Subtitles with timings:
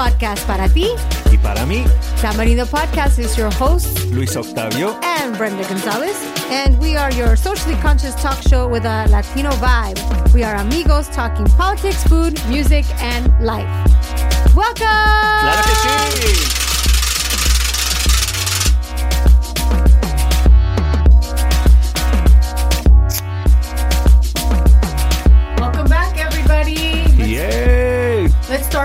[0.00, 0.46] Podcast.
[0.46, 0.88] Para ti.
[1.30, 1.84] Y para mí,
[2.22, 4.98] Tamarindo Podcast is your host Luis Octavio.
[5.02, 6.16] and Brenda Gonzalez.
[6.50, 9.98] And we are your socially conscious talk show with a Latino vibe.
[10.32, 13.68] We are amigos talking politics, food, music, and life.
[14.56, 14.86] Welcome!
[14.86, 16.59] ¡Claro que sí!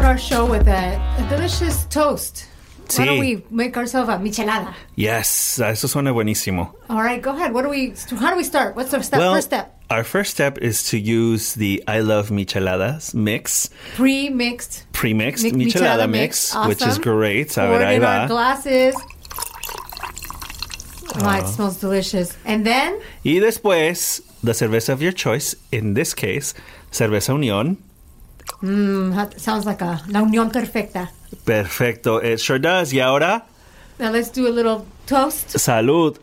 [0.06, 2.48] Our show with a, a delicious toast.
[2.96, 4.76] Why don't we make ourselves a michelada?
[4.96, 6.76] Yes, ah, eso suena buenísimo.
[6.88, 7.52] All right, go ahead.
[7.52, 7.96] What do we?
[8.20, 8.76] How do we start?
[8.76, 9.18] What's our step?
[9.18, 9.76] well, first step?
[9.90, 14.86] our first step is to use the I Love Micheladas mix, Pre-mixed.
[14.94, 17.02] pre-mixed mi- michelada, mix, which is Awesome.
[17.02, 17.58] great.
[17.58, 18.94] A ver, in our glasses.
[21.18, 21.46] Oh, it ah.
[21.46, 22.38] smells delicious.
[22.46, 26.54] And then Y después, the cerveza of your choice, in this case,
[26.92, 27.78] cerveza Unión.
[28.66, 31.10] Mm, that sounds like a la unión perfecta.
[31.46, 32.92] Perfecto, it sure does.
[32.94, 33.44] Y ahora,
[34.00, 35.50] Now let's do a little toast.
[35.58, 36.18] salud.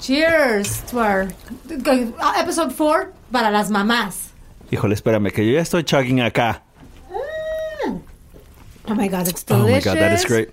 [0.00, 1.22] Cheers to our
[1.70, 4.28] uh, episode four para las mamás.
[4.70, 6.60] Híjole, espérame, que yo ya estoy chugging acá.
[8.88, 9.86] Oh my god, it's delicious.
[9.86, 10.50] Oh my god, that is great.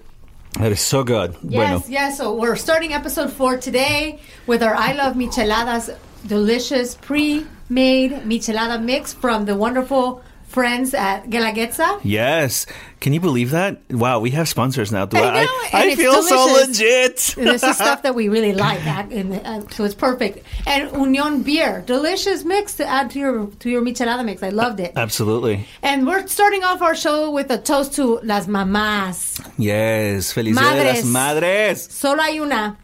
[0.59, 1.35] That is so good.
[1.43, 2.17] Yes, Bueno, yes.
[2.17, 9.13] So we're starting episode four today with our I Love Micheladas delicious pre-made michelada mix
[9.13, 10.21] from the wonderful
[10.53, 11.99] friends at Guelaguetza.
[12.03, 12.65] yes.
[13.01, 13.81] Can you believe that?
[13.91, 15.05] Wow, we have sponsors now.
[15.05, 17.17] Do I I, know, I, it's feel so legit.
[17.35, 20.39] This is stuff that we really like, and, uh, so it's perfect.
[20.65, 24.41] And Union beer, delicious mix to add to your to your michelada mix.
[24.41, 24.93] I loved it.
[24.95, 25.65] Absolutely.
[25.81, 29.41] And we're starting off our show with a toast to las mamás.
[29.57, 30.31] Yes.
[30.31, 31.83] Feliz Día de las Madres.
[31.91, 32.77] Solo hay una.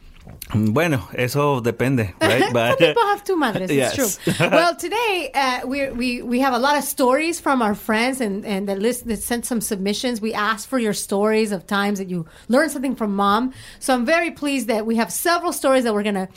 [0.53, 2.43] Bueno, eso depende, right?
[2.43, 3.71] Some But people have two madres.
[3.71, 3.97] Yes.
[4.25, 4.49] It's true.
[4.51, 8.43] well, today uh, we we we have a lot of stories from our friends and
[8.45, 10.21] and that list that sent some submissions.
[10.21, 13.53] We asked for your stories of times that you learned something from mom.
[13.79, 16.29] So I'm very pleased that we have several stories that we're gonna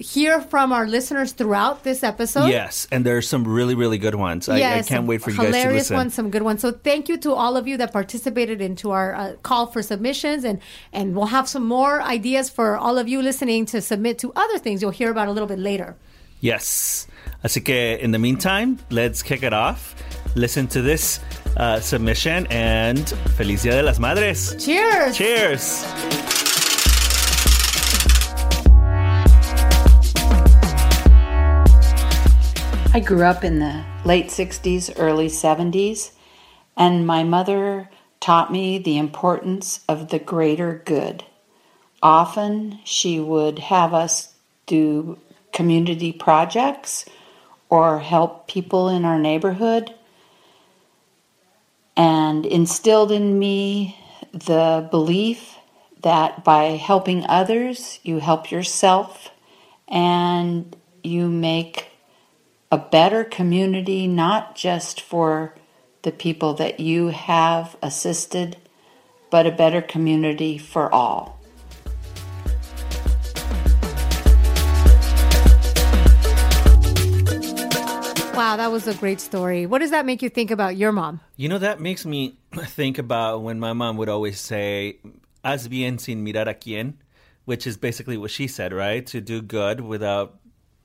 [0.00, 2.48] hear from our listeners throughout this episode.
[2.48, 4.48] yes, and there's some really, really good ones.
[4.48, 6.60] I, I Yes, can't wait for you guys to hilarious ones, some good ones.
[6.62, 10.44] So thank you to all of you that participated into our uh, call for submissions,
[10.44, 10.58] and
[10.92, 14.58] and we'll have some more ideas for all of you listening to submit to other
[14.58, 15.96] things you'll hear about a little bit later.
[16.40, 17.06] Yes.
[17.44, 19.94] Así que, in the meantime, let's kick it off.
[20.34, 21.20] Listen to this
[21.56, 24.56] uh, submission and Feliz Día de las Madres.
[24.64, 25.16] Cheers!
[25.16, 26.39] Cheers.
[32.92, 36.10] I grew up in the late 60s, early 70s,
[36.76, 41.24] and my mother taught me the importance of the greater good.
[42.02, 44.34] Often she would have us
[44.66, 45.20] do
[45.52, 47.04] community projects
[47.68, 49.94] or help people in our neighborhood
[51.96, 53.96] and instilled in me
[54.32, 55.54] the belief
[56.02, 59.30] that by helping others, you help yourself
[59.86, 60.74] and
[61.04, 61.89] you make
[62.72, 65.54] a better community, not just for
[66.02, 68.56] the people that you have assisted,
[69.28, 71.40] but a better community for all.
[78.34, 79.66] Wow, that was a great story.
[79.66, 81.20] What does that make you think about your mom?
[81.36, 84.98] You know, that makes me think about when my mom would always say,
[85.44, 86.94] haz bien sin mirar a quién,
[87.46, 89.04] which is basically what she said, right?
[89.08, 90.38] To do good without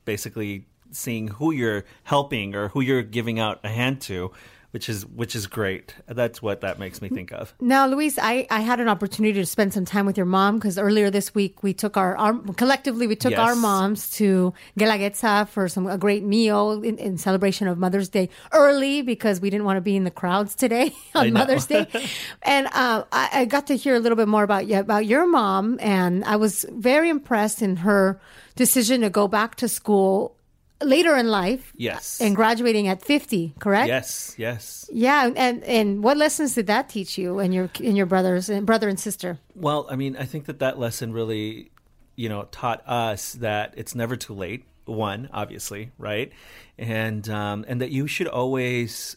[0.04, 4.32] basically seeing who you're helping or who you're giving out a hand to,
[4.72, 5.94] which is which is great.
[6.06, 7.54] That's what that makes me think of.
[7.60, 10.76] Now, Luis, I, I had an opportunity to spend some time with your mom because
[10.76, 13.40] earlier this week we took our, our collectively we took Yes.
[13.40, 18.28] our moms to Guelaguetza for some a great meal in, in celebration of Mother's Day
[18.52, 21.32] early because we didn't want to be in the crowds today on.
[21.32, 21.86] Mother's Day,
[22.42, 25.26] and uh, I, I got to hear a little bit more about you, about your
[25.26, 28.20] mom, and I was very impressed in her
[28.56, 30.35] decision to go back to school
[30.82, 32.20] later in life Yes.
[32.20, 34.88] and graduating at 50 correct Yes, yes.
[34.92, 38.66] yeah and and what lessons did that teach you and your and your brothers and
[38.66, 41.70] brother and sister Well, I mean, I think that that lesson really,
[42.14, 44.64] you know, taught us that it's never too late.
[44.84, 46.30] One, obviously, right,
[46.78, 49.16] and um, and that you should always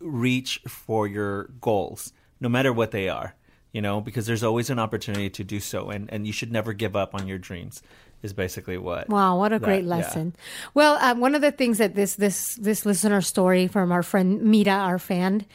[0.00, 3.34] reach for your goals, no matter what they are.
[3.72, 6.72] You know, because there's always an opportunity to do so, and and you should never
[6.72, 7.82] give up on your dreams.
[8.22, 9.08] Is basically what.
[9.08, 9.90] Wow, what a that- great yeah.
[9.96, 10.34] lesson.
[10.74, 14.42] Well, um, one of the things that this this this listener story from our friend
[14.42, 15.46] Mira, our fan,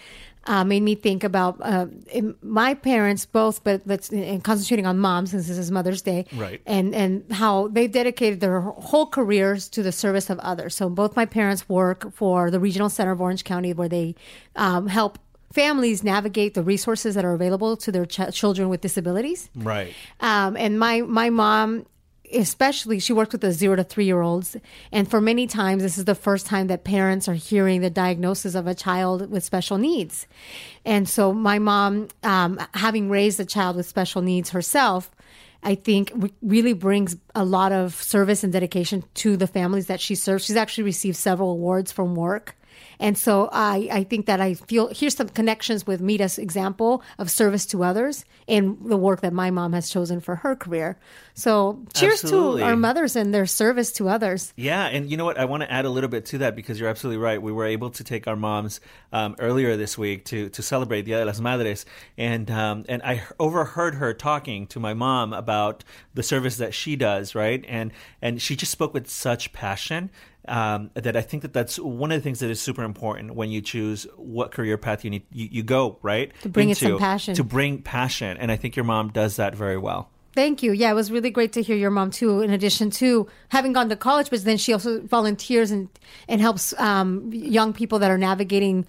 [0.46, 1.88] uh, made me think about uh,
[2.42, 6.62] my parents both, but let's and concentrating on mom since this is Mother's Day, Right.
[6.66, 10.76] And and how they dedicated their whole careers to the service of others.
[10.76, 14.16] So both my parents work for the Regional Center of Orange County, where they
[14.56, 15.20] um, help
[15.54, 19.50] families navigate the resources that are available to their ch- children with disabilities.
[19.56, 19.94] Right.
[20.20, 21.86] Um, and my my mom
[22.34, 24.58] especially she worked with the zero to three year olds
[24.92, 28.56] and for many times this is the first time that parents are hearing the diagnosis
[28.56, 30.28] of a child with special needs.
[30.86, 35.12] And so my mom um, having raised a child with special needs herself
[35.64, 40.16] I think really brings a lot of service and dedication to the families that she
[40.16, 40.46] serves.
[40.46, 42.56] She's actually received several awards from work
[43.00, 47.30] and so I, I think that I feel here's some connections with Mita's example of
[47.30, 50.98] service to others and the work that my mom has chosen for her career.
[51.34, 52.62] So cheers Absolutely.
[52.62, 54.54] to our mothers and their service to others.
[54.56, 55.40] Yeah, and you know what?
[55.40, 57.42] I want to add a little bit to that because you're absolutely right.
[57.42, 58.80] We were able to take our moms
[59.12, 61.86] um, earlier this week to to celebrate Dia de las Madres,
[62.18, 66.96] and um, and I overheard her talking to my mom about the service that she
[66.96, 67.66] does, right?
[67.68, 67.92] And
[68.22, 70.12] and she just spoke with such passion
[70.48, 73.50] um, that I think that that's one of the things that is super important when
[73.50, 76.90] you choose what career path you need you, you go right to bring into, it
[76.90, 80.10] some passion to bring passion, and I think your mom does that very well.
[80.36, 80.72] Thank you.
[80.72, 82.42] Yeah, it was really great to hear your mom too.
[82.42, 85.90] In addition to having gone to college, but then she also volunteers and
[86.28, 88.88] and helps um, young people that are navigating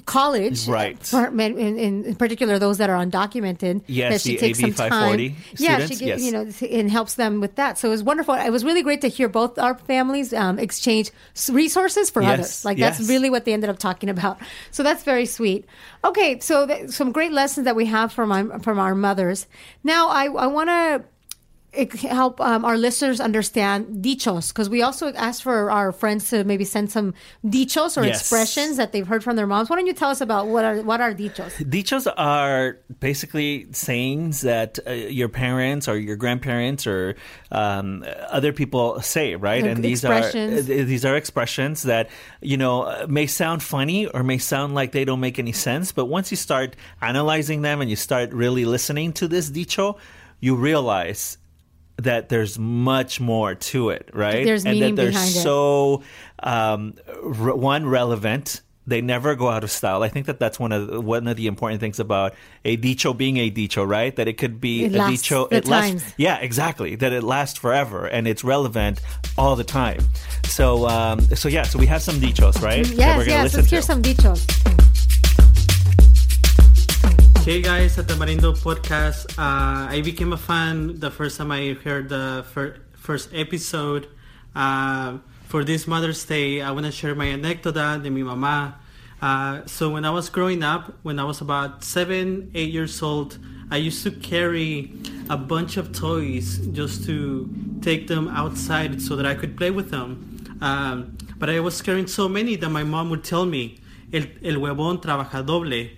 [0.00, 1.12] college, right?
[1.12, 3.82] In, in, particular, those that are undocumented.
[3.86, 5.38] Yes, that she the takes AB some 540 time.
[5.54, 5.60] students.
[5.60, 6.22] Yeah, she yes.
[6.22, 7.78] you know and helps them with that.
[7.78, 8.34] So it was wonderful.
[8.34, 11.10] It was really great to hear both our families um, exchange
[11.50, 12.32] resources for yes.
[12.32, 12.64] others.
[12.64, 12.98] Like yes.
[12.98, 14.38] that's really what they ended up talking about.
[14.70, 15.66] So that's very sweet.
[16.04, 19.46] Okay, so th- some great lessons that we have from our, from our mothers.
[19.84, 21.04] Now I I want to
[21.72, 26.64] help um, our listeners understand dichos because we also asked for our friends to maybe
[26.64, 27.14] send some
[27.44, 28.20] dichos or Yes.
[28.20, 29.70] expressions that they've heard from their moms.
[29.70, 31.52] Why don't you tell us about what are what are dichos?
[31.64, 37.16] Dichos are basically sayings that uh, your parents or your grandparents or
[37.50, 39.62] um, other people say, right?
[39.62, 42.10] Like and these are these are expressions that
[42.42, 46.04] you know may sound funny or may sound like they don't make any sense, but
[46.04, 49.96] once you start analyzing them and you start really listening to this dicho,
[50.40, 51.38] you realize
[51.98, 54.44] that there's much more to it, right?
[54.44, 55.42] There's and meaning that they're behind it.
[55.42, 56.02] so
[56.42, 58.62] um, re- one relevant.
[58.84, 60.02] They never go out of style.
[60.02, 62.34] I think that that's one of the, one of the important things about
[62.64, 64.14] a dicho being a dicho, right?
[64.16, 65.46] That it could be It a dicho.
[65.52, 66.96] it lasts, yeah, exactly.
[66.96, 69.00] That it lasts forever and it's relevant
[69.38, 70.00] all the time.
[70.46, 71.62] So, um, so yeah.
[71.62, 72.84] So we have some dichos, right?
[72.84, 73.42] that Yes, yes.
[73.44, 73.74] listen Let's to.
[73.76, 74.81] hear some dichos.
[77.44, 82.08] Hey guys, at Tamarindo podcast, uh, I became a fan the first time I heard
[82.08, 84.06] the fir- first episode.
[84.54, 85.18] Uh,
[85.48, 88.74] for this Mother's Day, I want to share my anécdota de mi mamá.
[89.20, 93.38] Uh, so when I was growing up, when I was about seven, eight years old,
[93.72, 94.92] I used to carry
[95.28, 97.50] a bunch of toys just to
[97.80, 100.46] take them outside so that I could play with them.
[100.60, 103.80] Um, but I was carrying so many that my mom would tell me,
[104.12, 105.90] el, el huevón trabaja doble.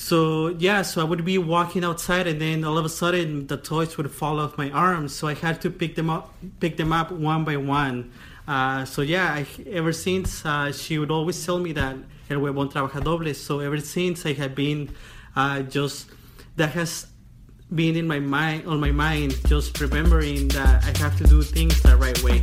[0.00, 3.56] So yeah, so I would be walking outside, and then all of a sudden the
[3.56, 5.12] toys would fall off my arms.
[5.12, 8.12] So I had to pick them up, pick them up one by one.
[8.46, 11.96] Uh, so yeah, I, ever since uh, she would always tell me that
[12.30, 13.34] el huevón trabaja doble.
[13.34, 14.94] So ever since I have been
[15.34, 16.08] uh, just
[16.54, 17.08] that has
[17.74, 21.82] been in my mind, on my mind, just remembering that I have to do things
[21.82, 22.40] the right way.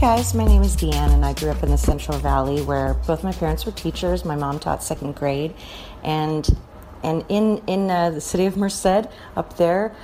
[0.00, 3.22] Guys, my name is Deanne and I grew up in the Central Valley where both
[3.22, 4.24] my parents were teachers.
[4.24, 5.52] My mom taught second grade.
[6.02, 6.48] And
[7.02, 9.94] and in in uh, the city of Merced up there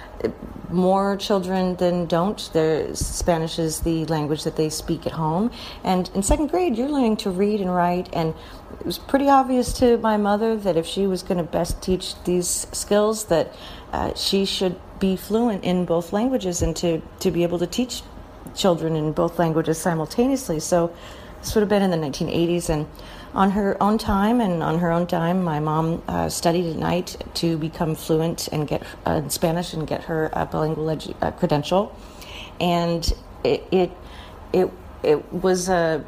[0.69, 2.51] more children than don't.
[2.53, 5.51] Their Spanish is the language that they speak at home.
[5.83, 8.11] And in second grade you're learning to read and write.
[8.13, 8.35] And
[8.79, 12.23] it was pretty obvious to my mother that if she was going to best teach
[12.25, 13.51] these skills that
[13.93, 18.03] uh, she should be fluent in both languages and to to be able to teach
[18.55, 20.61] children in both languages simultaneously.
[20.61, 20.95] So
[21.41, 22.69] this would have been in the 1980s.
[22.69, 22.87] And
[23.35, 27.17] on her own time and on her own time, my mom uh, studied at night
[27.35, 31.31] to become fluent and get uh, in Spanish and get her uh, bilingual edu- uh,
[31.33, 31.95] credential.
[32.61, 33.13] And
[33.45, 33.91] it, it
[34.53, 34.71] it
[35.03, 36.05] it was a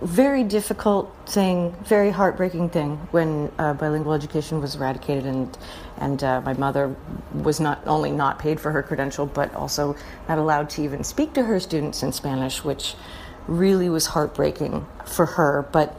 [0.00, 5.56] very difficult thing, very heartbreaking thing when uh, bilingual education was eradicated, and
[6.02, 6.94] and uh, my mother
[7.32, 9.96] was not only not paid for her credential, but also
[10.28, 12.94] not allowed to even speak to her students in Spanish, which
[13.46, 15.62] really was heartbreaking for her.
[15.70, 15.98] But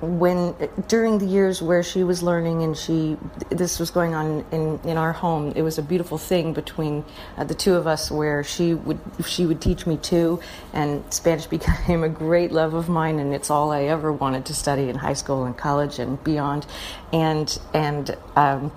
[0.00, 0.54] when
[0.86, 3.16] during the years where she was learning and she
[3.48, 7.02] this was going on in in our home it was a beautiful thing between
[7.36, 10.38] uh, the two of us where she would she would teach me too
[10.72, 14.54] and spanish became a great love of mine and it's all i ever wanted to
[14.54, 16.66] study in high school and college and beyond
[17.12, 18.70] and and um,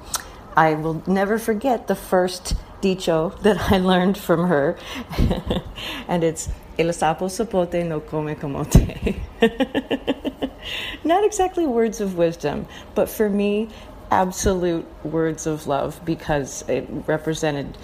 [0.55, 4.77] i will never forget the first dicho that i learned from her
[6.08, 9.15] and it's el sapo sapote no come camote
[11.03, 13.70] Not exactly words of wisdom, but for me,
[14.12, 17.77] absolute words of love because it represented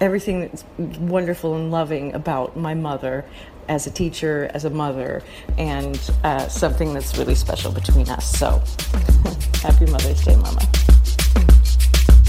[0.00, 3.24] everything that's wonderful and loving about my mother
[3.68, 5.22] as a teacher, as a mother,
[5.56, 8.36] and uh, something that's really special between us.
[8.38, 8.60] So,
[9.62, 10.81] happy Mother's Day, Mama.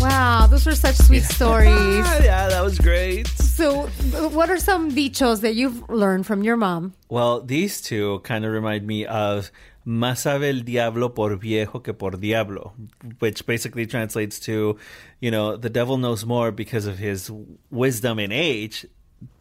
[0.03, 1.71] Wow, those were such sweet stories.
[2.21, 3.25] yeah, that was great.
[3.39, 3.87] So,
[4.35, 6.93] what are some dichos that you've learned from your mom?
[7.07, 9.49] Well, these two kind of remind me of
[9.87, 12.73] Más sabe el diablo por viejo que por diablo,
[13.19, 14.77] which basically translates to,
[15.21, 17.31] you know, the devil knows more because of his
[17.71, 18.85] wisdom and age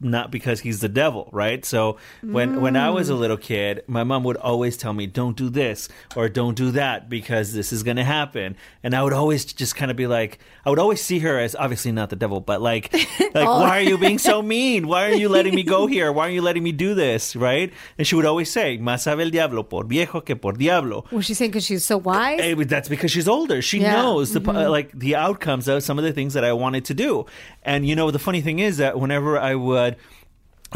[0.00, 1.64] not because he's the devil, right?
[1.64, 2.60] So when mm.
[2.60, 5.88] when I was a little kid, my mom would always tell me, "Don't do this
[6.16, 9.76] or don't do that because this is going to happen," and I would always just
[9.76, 12.60] kind of be like, I would always see her as obviously not the devil, but
[12.60, 12.92] like,
[13.34, 13.60] like oh.
[13.60, 14.86] why are you being so mean?
[14.86, 16.12] Why are you letting me go here?
[16.12, 17.34] Why are you letting me do this?
[17.34, 17.72] Right?
[17.98, 21.26] And she would always say, "Más sabe el diablo por viejo que por diablo." Was
[21.26, 22.40] she saying because she's so wise?
[22.40, 23.62] Hey, that's because she's older.
[23.62, 23.92] She yeah.
[23.92, 24.70] knows the mm-hmm.
[24.70, 27.26] like the outcomes of some of the things that I wanted to do,
[27.62, 29.71] and you know the funny thing is that whenever I would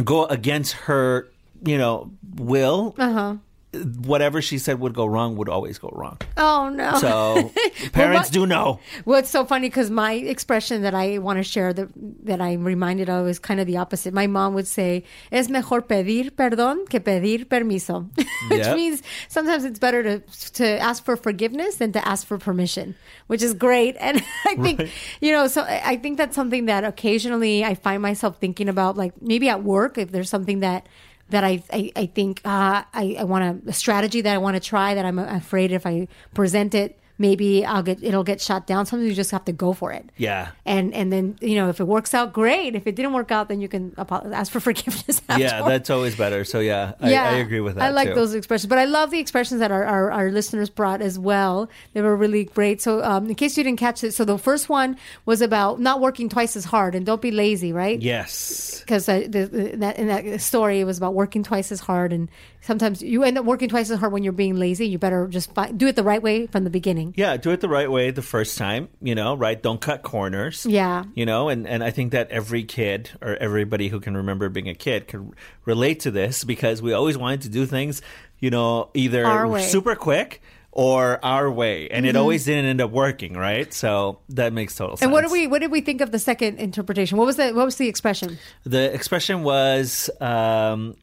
[0.05, 1.29] go against her,
[1.65, 2.95] you know, will.
[2.99, 3.37] Uh-huh
[3.85, 6.18] whatever she said would go wrong would always go wrong.
[6.37, 6.99] Oh no!
[6.99, 7.52] So
[7.92, 8.80] parents well, do know.
[9.04, 11.88] Well, it's so funny because my expression that I want to share that
[12.25, 14.14] that I'm reminded of is kind of the opposite.
[14.14, 18.09] My mom would say, "Es mejor pedir perdón que pedir permiso,"
[18.50, 18.76] which yep.
[18.76, 20.21] means sometimes it's better to
[20.54, 22.95] to ask for forgiveness than to ask for permission,
[23.26, 23.97] which is great.
[24.06, 24.90] And I think right.
[25.21, 29.21] you know, so I think that's something that occasionally I find myself thinking about, like
[29.21, 30.87] maybe at work if there's something that
[31.30, 34.54] that I I, I think uh, I, I want a, a strategy that I want
[34.54, 38.66] to try that I'm afraid if I present it maybe I'll get it'll get shot
[38.66, 38.87] down.
[38.87, 40.11] Sometimes you just have to go for it.
[40.16, 40.50] Yeah.
[40.64, 42.75] And and then you know if it works out, great.
[42.75, 45.20] If it didn't work out, then you can ask for forgiveness.
[45.28, 45.52] Afterwards.
[45.52, 46.44] Yeah, that's always better.
[46.44, 47.85] So yeah, I, yeah, I agree with that.
[47.85, 48.14] I like too.
[48.14, 51.68] those expressions, but I love the expressions that our, our, our listeners brought as well.
[51.92, 52.80] They were really great.
[52.80, 56.00] So um, in case you didn't catch it, so the first one was about not
[56.00, 58.00] working twice as hard and don't be lazy, right?
[58.00, 58.80] Yes.
[58.80, 62.28] Because that in that story it was about working twice as hard and
[62.61, 64.87] sometimes you end up working twice as hard when you're being lazy.
[64.87, 67.06] You better just do it the right way from the beginning.
[67.15, 69.61] Yeah, do it the right way the first time, you know, right?
[69.61, 70.67] Don't cut corners.
[70.67, 71.05] Yeah.
[71.15, 74.69] You know, and, and I think that every kid or everybody who can remember being
[74.69, 75.33] a kid can
[75.65, 78.03] relate to this because we always wanted to do things,
[78.39, 80.43] you know, either super quick
[80.77, 82.15] or our way and mm-hmm.
[82.15, 85.33] it always didn't end up working right so that makes total sense and what did
[85.33, 87.89] we what did we think of the second interpretation what was the what was the
[87.89, 90.95] expression the expression was um,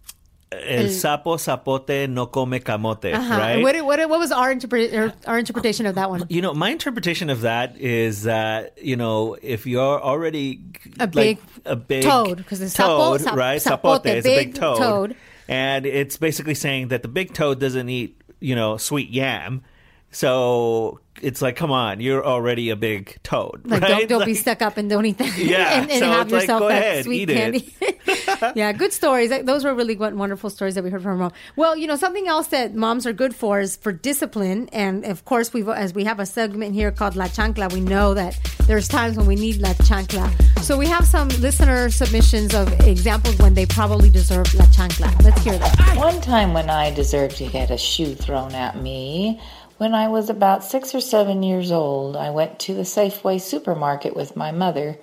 [0.62, 3.38] el sapo sapote no come camote, uh-huh.
[3.38, 3.62] right?
[3.62, 6.26] What, what, what was our, interpre- our interpretation of that one?
[6.30, 10.62] You know, my interpretation of that is that you know if you're already
[11.00, 13.62] a big a big toad because the toad, sapo, right?
[13.62, 15.16] Sapote, is a big toad, toad,
[15.48, 19.64] and it's basically saying that the big toad doesn't eat you know sweet yam.
[20.12, 23.62] So it's like, come on, you're already a big toad.
[23.66, 23.90] Like, right?
[23.90, 25.38] don't, don't like, be stuck up and don't eat that.
[25.38, 27.74] Yeah, and, and so have yourself like, that ahead, sweet candy.
[28.56, 29.30] yeah, good stories.
[29.44, 31.32] Those were really wonderful stories that we heard from mom.
[31.56, 34.70] Well, you know, something else that moms are good for is for discipline.
[34.74, 38.14] And of course, we as we have a segment here called La Chancla, we know
[38.14, 38.38] that
[38.68, 40.30] there's times when we need La Chancla.
[40.62, 45.24] So we have some listener submissions of examples when they probably deserve La Chancla.
[45.24, 45.98] Let's hear that.
[45.98, 49.40] One time when I deserved to get a shoe thrown at me
[49.84, 54.16] when I was about six or seven years old, I went to the Safeway supermarket
[54.16, 54.98] with my mother,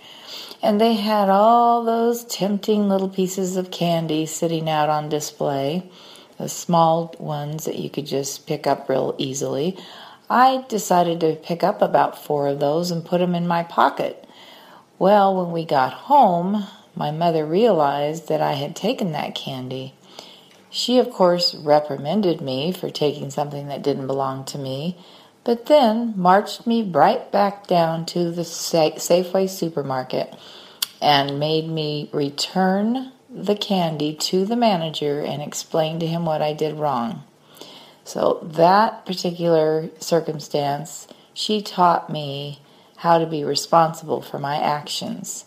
[0.62, 5.82] and they had all those tempting little pieces of candy sitting out on display,
[6.38, 9.76] the small ones that you could just pick up real easily.
[10.30, 14.26] I decided to pick up about four of those and put them in my pocket.
[14.99, 16.64] Well, when we got home,
[16.96, 19.92] my mother realized that I had taken that candy.
[20.70, 24.96] She, of course, reprimanded me for taking something that didn't belong to me,
[25.42, 30.34] but then marched me right back down to the Safeway supermarket
[31.02, 36.52] and made me return the candy to the manager and explain to him what I
[36.52, 37.24] did wrong.
[38.04, 42.60] So, that particular circumstance, she taught me
[42.96, 45.46] how to be responsible for my actions.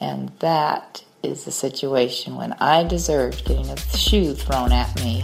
[0.00, 5.22] And that is the situation when I deserved getting a shoe thrown at me.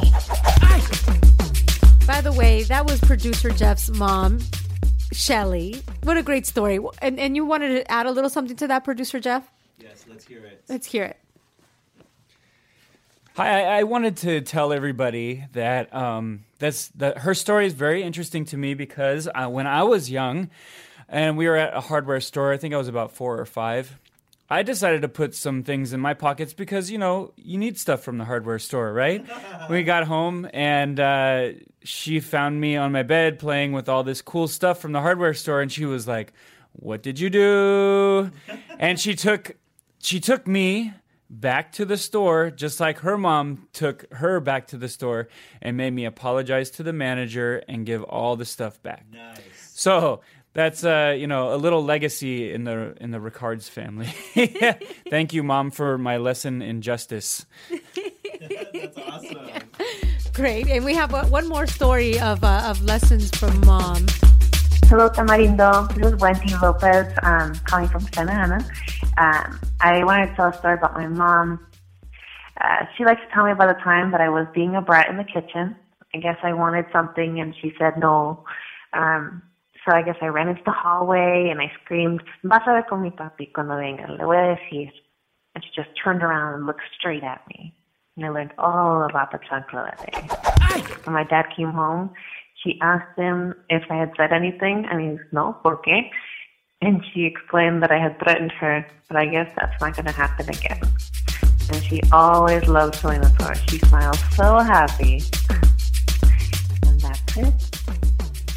[2.06, 4.40] By the way, that was producer Jeff's mom,
[5.12, 5.82] Shelly.
[6.02, 6.78] What a great story.
[7.00, 9.50] And, and you wanted to add a little something to that, producer Jeff?
[9.78, 10.62] Yes, let's hear it.
[10.68, 11.16] Let's hear it.
[13.34, 18.02] Hi, I, I wanted to tell everybody that um, that's that her story is very
[18.02, 20.48] interesting to me because uh, when I was young,
[21.08, 23.98] and we were at a hardware store, I think I was about four or five
[24.48, 28.02] I decided to put some things in my pockets because you know you need stuff
[28.02, 29.26] from the hardware store, right?
[29.70, 31.48] we got home and uh,
[31.82, 35.34] she found me on my bed playing with all this cool stuff from the hardware
[35.34, 36.32] store, and she was like,
[36.72, 38.30] "What did you do?"
[38.78, 39.56] and she took
[40.00, 40.92] she took me
[41.28, 45.28] back to the store just like her mom took her back to the store
[45.60, 49.04] and made me apologize to the manager and give all the stuff back.
[49.12, 49.40] Nice.
[49.74, 50.20] So
[50.56, 54.06] that's uh, you know a little legacy in the in the Ricards family.
[55.10, 57.44] Thank you, mom, for my lesson in justice.
[58.72, 59.50] That's awesome.
[60.32, 64.06] Great, and we have uh, one more story of uh, of lessons from mom.
[64.86, 65.94] Hello, Tamarindo.
[65.94, 68.70] This is Wendy Lopez, um, calling from Santa Ana.
[69.18, 71.66] Um, I wanted to tell a story about my mom.
[72.60, 75.10] Uh, she likes to tell me about the time that I was being a brat
[75.10, 75.76] in the kitchen.
[76.14, 78.44] I guess I wanted something, and she said no.
[78.94, 79.42] Um,
[79.86, 83.02] so I guess I ran into the hallway and I screamed, vas a ver con
[83.02, 84.90] mi papi cuando venga, le voy a decir.
[85.54, 87.72] And she just turned around and looked straight at me.
[88.16, 90.82] And I learned all about the chancla that day.
[91.04, 92.10] When my dad came home,
[92.62, 96.10] she asked him if I had said anything, and he said, no, ¿por qué?
[96.82, 100.12] And she explained that I had threatened her, but I guess that's not going to
[100.12, 100.80] happen again.
[101.72, 103.56] And she always loved the story.
[103.68, 105.22] She smiles so happy.
[106.86, 107.75] And that's it.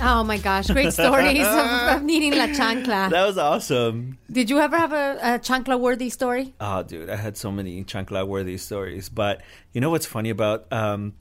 [0.01, 3.09] Oh my gosh, great stories of, of needing la chancla.
[3.09, 4.17] That was awesome.
[4.31, 6.53] Did you ever have a, a chancla worthy story?
[6.59, 9.09] Oh, dude, I had so many chancla worthy stories.
[9.09, 9.41] But
[9.73, 11.13] you know what's funny about um,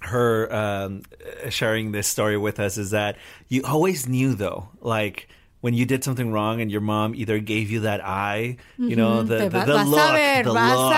[0.00, 1.02] her um,
[1.48, 3.16] sharing this story with us is that
[3.48, 5.28] you always knew, though, like
[5.60, 9.22] when you did something wrong and your mom either gave you that eye, you know,
[9.22, 10.92] the, the, Te va- the look, the look.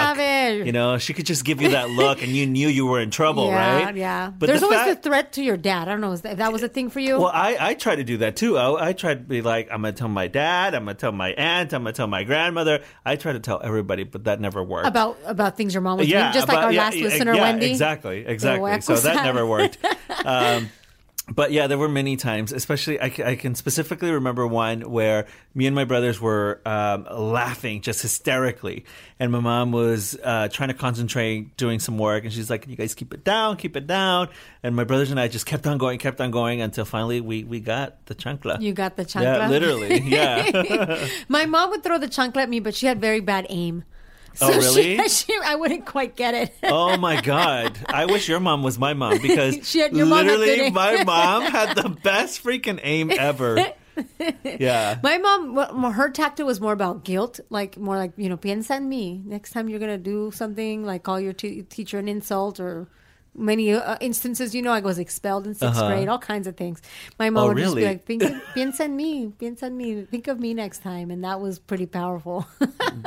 [0.52, 3.10] You know, she could just give you that look and you knew you were in
[3.10, 3.96] trouble, yeah, right?
[3.96, 4.32] yeah.
[4.36, 5.88] But There's the always fact- the threat to your dad.
[5.88, 7.18] I don't know if that, was a thing for you.
[7.18, 8.57] Well, I, I try to do that too.
[8.57, 11.00] I, I try to be like, I'm going to tell my dad, I'm going to
[11.00, 12.83] tell my aunt, I'm going to tell my grandmother.
[13.04, 14.87] I try to tell everybody, but that never worked.
[14.87, 17.35] about about things your mom was yeah, doing, just like our yeah, last yeah, listener,
[17.35, 17.70] yeah, Wendy.
[17.70, 18.80] Exactly, exactly.
[18.80, 19.24] So that sabe.
[19.24, 19.78] never worked.
[20.24, 20.70] Um,
[21.28, 25.66] but yeah, there were many times, especially I, I can specifically remember one where me
[25.66, 28.84] and my brothers were um, laughing just hysterically,
[29.18, 32.70] and my mom was uh, trying to concentrate doing some work, and she's like, "Can
[32.70, 34.28] you guys keep it down, keep it down?"
[34.62, 37.42] And my brothers and I just kept on going, kept on going until finally we
[37.42, 38.60] we got the chancla.
[38.60, 39.22] You got the chancla.
[39.22, 41.08] yeah, literally, yeah.
[41.28, 43.84] My mom would throw the chancla at me, but she had very bad aim.
[44.40, 44.99] Oh, really?
[44.99, 46.55] She, she, I wouldn't quite get it.
[46.62, 47.79] Oh my god!
[47.88, 51.05] I wish your mom was my mom because She had- your mom literally good my
[51.05, 53.73] mom had the best freaking aim ever.
[54.44, 54.99] Yeah.
[55.03, 58.88] My mom, her tactic was more about guilt, like more like you know, piensa en
[58.88, 59.23] me.
[59.25, 62.88] Next time you're gonna do something, like call your t- teacher an insult, or
[63.37, 65.88] many uh, instances, you know, I was expelled in 6th Uh-huh.
[65.88, 66.81] grade, all kinds of things.
[67.18, 67.94] My mom Oh, would just be really?
[67.94, 71.40] like, piensa, piensa en me, piensa en me, think of me next time, and that
[71.40, 72.47] was pretty powerful.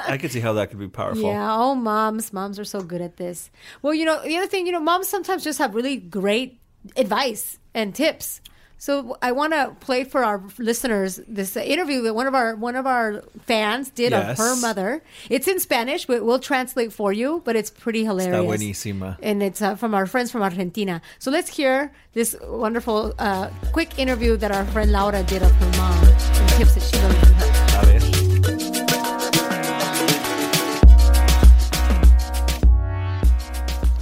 [0.05, 1.21] I could see how that could be powerful.
[1.29, 2.33] Yeah, oh, moms.
[2.33, 3.49] Moms are so good at this.
[3.81, 6.59] Well, you know, the other thing, you know, moms sometimes just have really great
[6.95, 8.41] advice and tips.
[8.79, 12.75] So I want to play for our listeners this interview that one of our one
[12.75, 14.31] of our fans did Yes.
[14.31, 15.01] of her mother.
[15.29, 17.41] It's in Spanish, but we'll translate for you.
[17.43, 18.37] But it's pretty hilarious.
[18.37, 19.17] Está buenísima.
[19.23, 21.01] And it's uh, from our friends from Argentina.
[21.17, 25.71] So let's hear this wonderful, uh, quick interview that our friend Laura did of her
[25.77, 27.47] mom and tips that she learned from her.
[27.81, 29.27] A ver.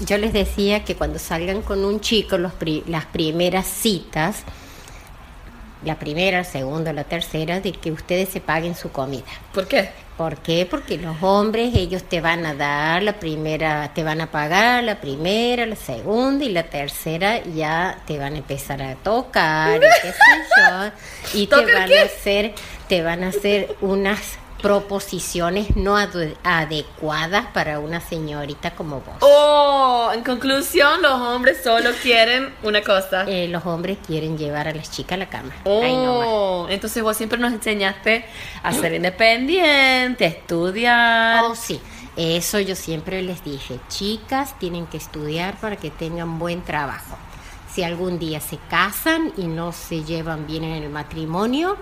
[0.07, 4.43] Yo les decía que cuando salgan con un chico, los pri- las primeras citas,
[5.85, 9.23] la primera, la segunda, la tercera, de que ustedes se paguen su comida.
[9.53, 9.89] ¿Por qué?
[10.17, 10.65] ¿Por qué?
[10.69, 15.01] Porque los hombres, ellos te van a dar la primera, te van a pagar la
[15.01, 20.11] primera, la segunda y la tercera ya te van a empezar a tocar, y qué
[20.11, 20.17] sé
[20.57, 21.99] yo, y te ¿Tocar van qué?
[21.99, 22.53] a hacer,
[22.87, 29.15] te van a hacer unas proposiciones no adecuadas para una señorita como vos.
[29.21, 33.23] Oh, en conclusión, los hombres solo quieren una cosa.
[33.27, 35.53] Eh, los hombres quieren llevar a las chicas a la cama.
[35.65, 38.25] Oh, entonces vos siempre nos enseñaste
[38.63, 41.43] a ser independiente, a estudiar.
[41.43, 41.79] Oh, sí.
[42.17, 43.79] Eso yo siempre les dije.
[43.89, 47.17] Chicas tienen que estudiar para que tengan buen trabajo.
[47.71, 51.77] Si algún día se casan y no se llevan bien en el matrimonio,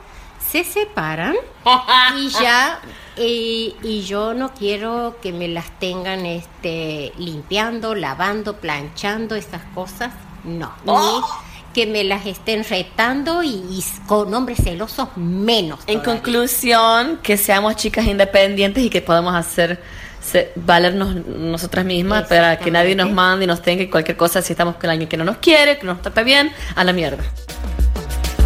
[0.53, 1.35] se separan
[2.17, 2.79] y ya.
[3.17, 10.11] Y, y yo no quiero que me las tengan este, limpiando, lavando, planchando, estas cosas.
[10.43, 10.71] No.
[10.85, 11.19] Oh.
[11.19, 15.79] Ni que me las estén retando y, y con hombres celosos menos.
[15.87, 16.21] En todavía.
[16.21, 19.81] conclusión, que seamos chicas independientes y que podamos hacer
[20.21, 24.43] se- valernos nosotras mismas para que nadie nos mande y nos tenga y cualquier cosa
[24.43, 26.93] si estamos con alguien que no nos quiere, que no nos trata bien, a la
[26.93, 27.23] mierda.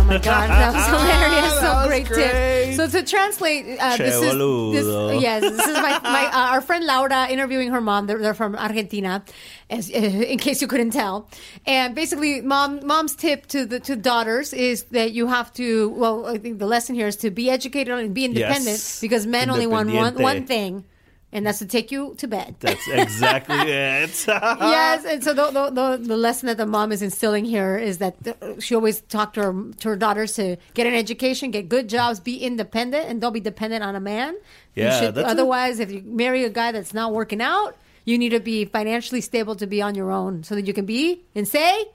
[0.08, 1.54] My god, that was hilarious!
[1.54, 2.66] That so was great, great.
[2.66, 2.76] tip.
[2.76, 6.86] So to translate, uh, this is this, yes, this is my, my uh, our friend
[6.86, 8.08] Laura interviewing her mom.
[8.08, 9.24] They're, they're from Argentina,
[9.70, 11.30] as, in case you couldn't tell.
[11.66, 15.90] And basically, mom mom's tip to the to daughters is that you have to.
[15.90, 19.02] Well, I think the lesson here is to be educated and be independent Yes.
[19.02, 20.86] because men only want one one thing,
[21.32, 22.56] and that's to take you to bed.
[22.60, 24.26] That's exactly it.
[24.28, 28.22] yes, and so the, the, the, lesson that the mom is instilling here is that
[28.24, 31.90] the, she always talked to her to her daughters to get an education, get good
[31.90, 34.36] jobs, be independent, and don't be dependent on a man.
[34.76, 38.18] Yeah, should- that's a- otherwise, if you marry a guy that's not working out, you
[38.18, 41.24] need to be financially stable to be on your own, so that you can be
[41.36, 41.86] and say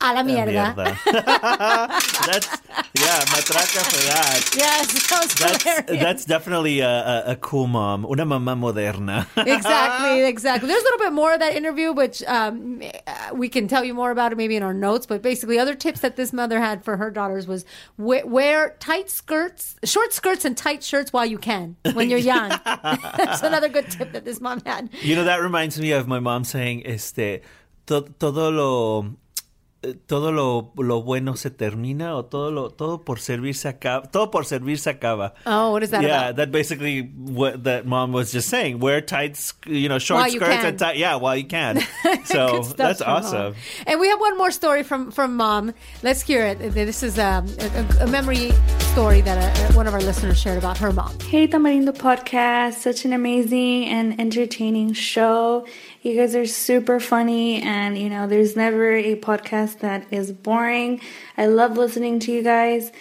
[0.00, 0.74] a la mierda.
[2.26, 2.48] that's
[2.96, 4.54] yeah, matraca for that.
[4.56, 9.26] Yes, that That's that's definitely a, a, a cool mom, una mamá moderna.
[9.46, 10.68] exactly, exactly.
[10.68, 13.94] There's a little bit more of that interview, which um, uh, we can tell you
[13.94, 15.06] more about it maybe in our notes.
[15.06, 17.64] But basically, other tips that this mother had for her daughters was
[17.98, 22.50] wear, wear tight skirts, short skirts, and tight shirts while you can when you're young.
[22.64, 24.90] That's another good tip that this mom had.
[25.02, 27.42] You know that reminds me of my mom saying, "Este,
[27.86, 29.16] todo lo,
[30.06, 34.30] todo lo, lo bueno se termina, o todo lo, todo por servir se acaba, todo
[34.30, 36.36] por servir se acaba." Oh, what is that yeah, about?
[36.36, 38.80] that basically what that mom was just saying.
[38.80, 40.96] Wear tight, sk- you know, short While skirts and tight.
[40.96, 41.80] Yeah, while you can.
[42.24, 43.24] So that's from mom.
[43.24, 43.54] awesome.
[43.86, 45.74] And we have one more story from from mom.
[46.02, 46.58] Let's hear it.
[46.74, 47.46] This is um,
[48.00, 48.52] a, a memory
[48.92, 51.18] story that uh one of our listeners shared about her mom.
[51.20, 55.66] Hey Tamarindo Podcast, such an amazing and entertaining show.
[56.04, 61.00] You guys are super funny, and you know, there's never a podcast that is boring.
[61.38, 62.92] I love listening to you guys.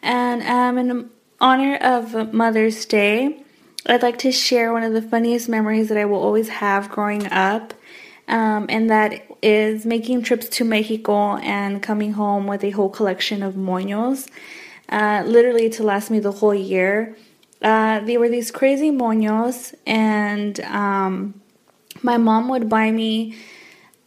[0.00, 3.42] And um, in honor of Mother's Day,
[3.86, 7.26] I'd like to share one of the funniest memories that I will always have growing
[7.32, 7.74] up.
[8.28, 13.42] Um, and that is making trips to Mexico and coming home with a whole collection
[13.42, 14.28] of moños,
[14.88, 17.16] uh, literally to last me the whole year.
[17.60, 21.41] Uh, they were these crazy moños, and um,
[22.02, 23.36] my mom would buy me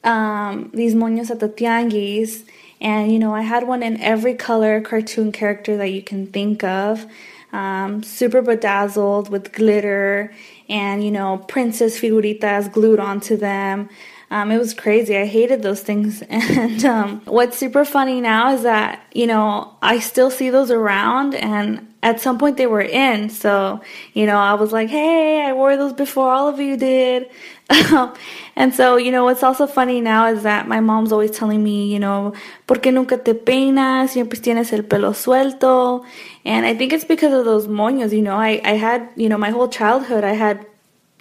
[0.04, 2.46] um, these moños at the tianguis.
[2.82, 6.64] And, you know, I had one in every color cartoon character that you can think
[6.64, 7.06] of.
[7.52, 10.34] Um, super bedazzled with glitter
[10.68, 13.90] and, you know, princess figuritas glued onto them.
[14.32, 15.18] Um, it was crazy.
[15.18, 16.24] I hated those things.
[16.30, 21.36] And um, what's super funny now is that, you know, I still see those around
[21.36, 23.30] and at some point they were in.
[23.30, 23.82] So,
[24.14, 27.30] you know, I was like, hey, I wore those before all of you did.
[28.56, 31.92] and so, you know, what's also funny now is that my mom's always telling me,
[31.92, 32.34] you know,
[32.68, 34.12] ¿por qué nunca te peinas?
[34.12, 36.06] Siempre tienes el pelo suelto.
[36.46, 39.38] And I think it's because of those moños, you know, I, I had, you know,
[39.38, 40.66] my whole childhood, I had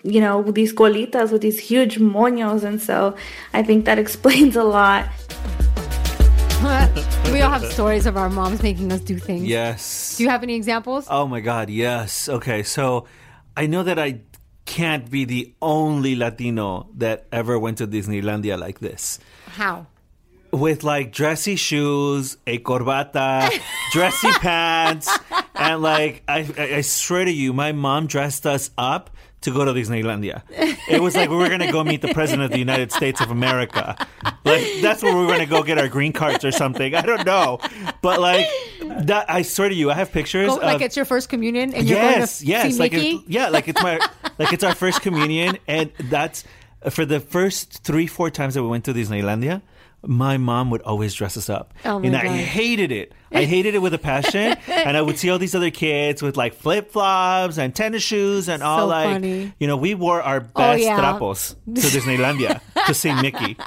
[0.05, 2.63] you know, these colitas with these huge moños.
[2.63, 3.17] And so
[3.53, 5.09] I think that explains a lot.
[7.33, 9.45] we all have stories of our moms making us do things.
[9.45, 10.17] Yes.
[10.17, 11.07] Do you have any examples?
[11.11, 12.29] Oh my God, yes.
[12.29, 13.07] Okay, so
[13.57, 14.21] I know that I
[14.65, 19.19] can't be the only Latino that ever went to Disneylandia like this.
[19.47, 19.87] How?
[20.53, 23.51] With like dressy shoes, a corbata,
[23.93, 25.11] dressy pants,
[25.55, 29.11] and like I, I, I swear to you, my mom dressed us up
[29.45, 30.43] to go to Disneylandia.
[30.89, 33.31] It was like we were gonna go meet the president of the United States of
[33.31, 33.97] America.
[34.45, 36.95] Like that's where we were gonna go get our green cards or something.
[36.95, 37.59] I don't know,
[38.03, 38.47] but like
[38.81, 39.31] that.
[39.31, 40.49] I swear to you, I have pictures.
[40.49, 43.11] Go, like it's your first communion and you're yes, going to yes, see like Mickey?
[43.17, 43.99] it's, yeah, like it's my
[44.39, 46.45] like it's our first communion, and that's
[46.91, 49.63] for the first three four times that we went to Disneylandia.
[50.07, 52.37] My mom would always dress us up, Oh my and I God.
[52.37, 53.13] hated it.
[53.33, 56.37] I hated it with a passion, and I would see all these other kids with
[56.37, 59.53] like flip flops and tennis shoes and all So like funny.
[59.59, 60.97] you know we wore our best Oh, yeah.
[61.01, 63.57] trapos to Disneylandia to see Mickey.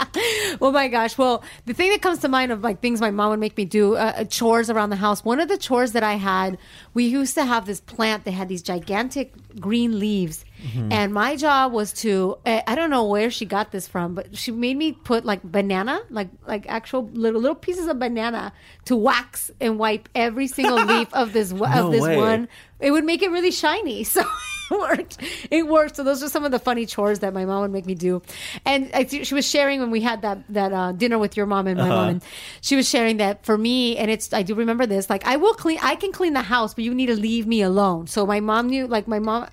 [0.60, 1.18] Oh my gosh.
[1.20, 3.66] Well, the thing that comes to mind of like things my mom would make me
[3.66, 5.24] do, uh, uh, chores around the house.
[5.24, 6.58] One of the chores that I had,
[6.96, 10.46] we used to have this plant that had these gigantic green leaves.
[10.64, 10.92] Mm-hmm.
[10.92, 14.52] And my job was to, I don't know where she got this from, but she
[14.52, 18.54] made me put like banana, like like actual little little pieces of banana
[18.86, 22.18] to wax and wipe every single leaf of this No of this way.
[22.18, 22.48] one.
[22.80, 24.06] It would make it really shiny.
[24.18, 24.24] So
[24.70, 25.18] it worked.
[25.50, 25.96] It worked.
[25.96, 28.22] So those are some of the funny chores that my mom would make me do.
[28.66, 31.68] And I, she was sharing when we had that that uh, dinner with your mom
[31.68, 32.24] and my mom, and
[32.60, 35.10] she was sharing that for me, and it's I do remember this.
[35.10, 37.62] Like I will clean, I can clean the house, but you need to leave me
[37.62, 38.08] alone.
[38.08, 39.48] So my mom knew, like my mom.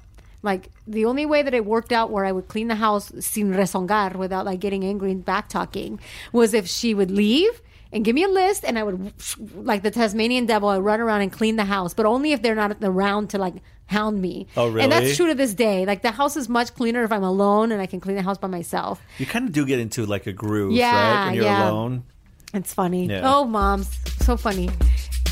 [0.45, 3.53] Like the only way that it worked out where I would clean the house sin
[3.53, 5.99] rezongar without like getting angry and back talking
[6.33, 9.13] was if she would leave and give me a list and I would
[9.55, 12.55] like the Tasmanian devil I run around and clean the house but only if they're
[12.55, 13.55] not around to like
[13.87, 14.47] hound me.
[14.57, 14.83] Oh, really?
[14.83, 15.87] And that's true to this day.
[15.87, 18.39] Like the house is much cleaner if I'm alone and I can clean the house
[18.39, 19.01] by myself.
[19.19, 21.25] You kind of do get into like a groove, Yeah, right?
[21.27, 21.71] When you're yeah.
[21.71, 22.05] alone.
[22.53, 23.07] It's funny.
[23.07, 23.23] Yeah.
[23.25, 23.89] Oh, moms,
[24.21, 24.69] so funny.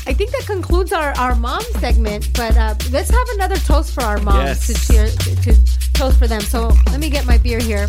[0.05, 4.03] I think that concludes our, our mom segment, but uh, let's have another toast for
[4.03, 4.67] our moms Yes.
[4.67, 6.41] to cheer to, to toast for them.
[6.41, 7.87] So let me get my beer here.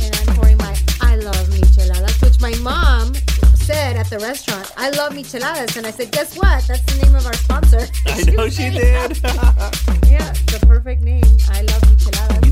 [0.00, 3.14] And I'm pouring my I love micheladas, which my mom
[3.54, 4.72] said at the restaurant.
[4.76, 6.64] I love micheladas, and I said, guess what?
[6.66, 7.86] That's the name of our sponsor.
[8.06, 9.18] I know she did.
[10.08, 10.85] yeah, the perfect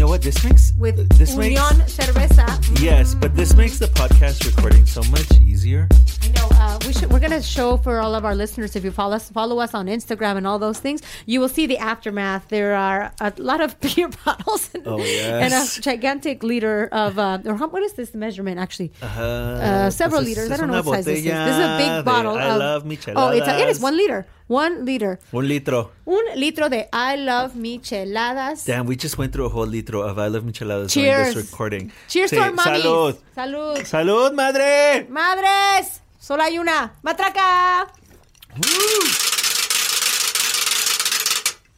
[0.05, 0.73] know what this makes?
[0.77, 2.47] With this makes Union Cerveza.
[2.83, 5.89] yes, but this makes the podcast recording so much easier.
[6.23, 6.49] I know.
[6.53, 7.11] Uh, we should.
[7.11, 8.77] We're gonna show for all of our listeners.
[8.77, 11.65] If you follow us, follow us on Instagram and all those things, you will see
[11.67, 12.49] the aftermath.
[12.49, 17.19] There are a lot of beer bottles and, Oh, and a gigantic liter of.
[17.19, 18.93] Uh, or how, what is this measurement actually?
[19.01, 20.51] Uh, Uh, several this is- liters.
[20.53, 21.25] I don't know what size this is.
[21.25, 22.37] This is a big bottle.
[22.37, 23.17] I of, love micheladas.
[23.17, 24.27] Oh, it's a, it is one liter.
[24.47, 25.19] One liter.
[25.33, 25.81] Un litro.
[26.07, 28.67] Un litro de I love micheladas.
[28.67, 31.35] Damn, we just went through a whole litro of I love micheladas during Cheers.
[31.35, 31.93] this recording.
[32.09, 32.83] Cheers Sí, to our mommies.
[32.83, 33.17] Salud.
[33.37, 33.79] Salud.
[33.87, 35.07] Salud, madre.
[35.09, 36.01] Madres.
[36.19, 36.93] Solo hay una.
[37.05, 37.87] Matraca.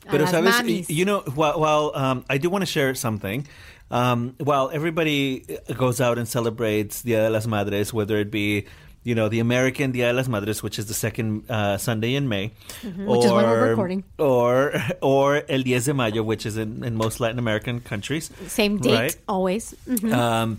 [0.07, 0.89] A Pero sabes, mamis.
[0.89, 3.47] you know, while, while um, I do want to share something,
[3.91, 5.45] um, while everybody
[5.77, 8.67] goes out and celebrates Dia de las Madres, whether it be
[9.07, 12.29] you know the American Dia de las Madres, which is the second uh, Sunday in
[12.29, 12.51] May,
[12.83, 13.07] Mhm.
[13.07, 14.03] Which is when we're recording.
[14.19, 18.31] or or El Diez de Mayo, which is in, in most Latin American countries.
[18.49, 19.17] Same date right?
[19.29, 19.75] always.
[19.89, 20.13] Mhm.
[20.13, 20.59] Um,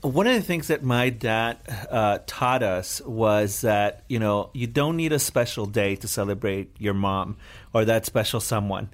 [0.00, 1.56] one of the things that my dad
[1.90, 6.68] uh, taught us was that you know you don't need a special day to celebrate
[6.78, 7.36] your mom
[7.74, 8.88] or that special someone.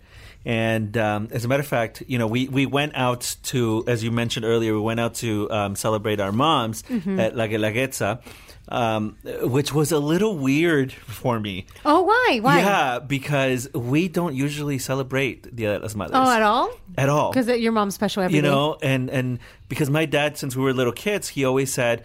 [0.47, 4.03] And um, as a matter of fact, you know, we, we went out to, as
[4.03, 7.19] you mentioned earlier, we went out to um, celebrate our moms Mhm.
[7.21, 8.23] at La Guelaguetza,
[8.71, 11.67] um, which was a little weird for me.
[11.85, 12.39] oh, why?
[12.41, 12.59] Why?
[12.61, 16.15] Yeah, because we don't usually celebrate Dia de las Madres.
[16.17, 16.71] Oh, at all?
[16.97, 18.49] At all Because your mom's special every you day.
[18.49, 22.03] know and and because my dad since we were little kids he always said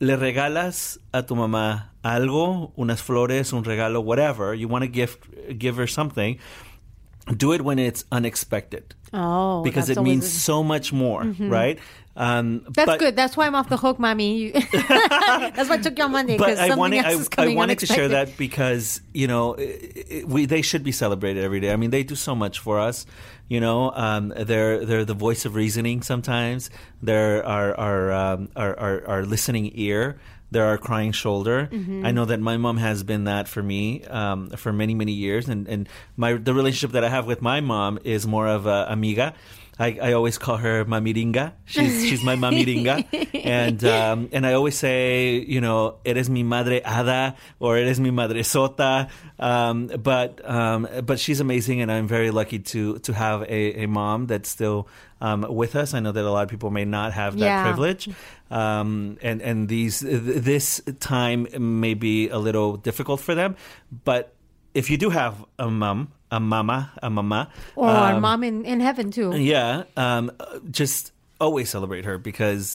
[0.00, 5.16] le regalas a tu mamá algo unas flores un regalo whatever you want to give
[5.58, 6.38] give her something
[7.36, 11.50] do it when it's unexpected Oh, because it means a- so much more Mhm.
[11.50, 11.78] right
[12.14, 13.16] um That's but- good.
[13.16, 14.50] That's why I'm off the hook, mommy.
[14.50, 17.26] that's why I took your on Monday but because I something wanted, else I, is
[17.26, 20.92] I coming wanted to share that because you know i i we they should be
[20.92, 21.72] celebrated every day.
[21.72, 23.06] I mean, they do so much for us.
[23.48, 26.02] You know, um, they're they're the voice of reasoning.
[26.02, 26.70] Sometimes
[27.02, 30.18] they're our our um, our, our, our listening ear.
[30.50, 31.68] They're our crying shoulder.
[31.72, 32.04] Mhm.
[32.06, 35.48] I know that my mom has been that for me um, for many many years,
[35.48, 38.84] and and my the relationship that I have with my mom is more of a
[38.90, 39.32] amiga.
[39.82, 41.52] I, I always call her mamiringa.
[41.66, 42.94] She's she's my mamiringa,
[43.44, 48.10] and um, and I always say, you know, eres mi madre ada or eres mi
[48.14, 49.10] madre sota.
[49.38, 53.86] Um, but um, but she's amazing, and I'm very lucky to to have a, a
[53.88, 54.86] mom that's still
[55.20, 55.94] um, with us.
[55.94, 57.62] I know that a lot of people may not have that Yeah.
[57.66, 58.08] privilege,
[58.50, 63.56] um, and and these th- this time may be a little difficult for them,
[64.04, 64.34] but.
[64.72, 68.64] If you do have a mom, a mama, a mama, Or our um, mom in,
[68.64, 69.36] in heaven too.
[69.36, 70.32] yeah, um,
[70.70, 72.74] just always celebrate her because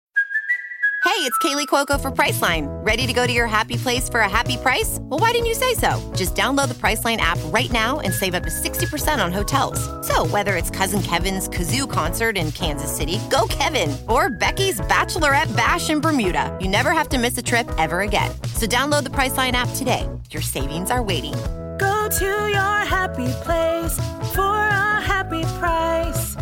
[1.03, 2.67] Hey, it's Kaley Cuoco for Priceline.
[2.85, 4.99] Ready to go to your happy place for a happy price?
[5.01, 5.89] Well, why didn't you say so?
[6.15, 9.79] Just download the Priceline app right now and save up to 60% on hotels.
[10.05, 15.55] So, whether it's Cousin Kevin's Kazoo concert in Kansas City, go Kevin, or Becky's Bachelorette
[15.55, 18.29] Bash in Bermuda, you never have to miss a trip ever again.
[18.53, 20.07] So, download the Priceline app today.
[20.29, 21.33] Your savings are waiting.
[21.77, 23.95] Go to your happy place
[24.33, 26.35] for a happy price.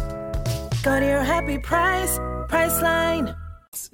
[0.84, 2.18] Go to your happy price,
[2.48, 3.36] Priceline.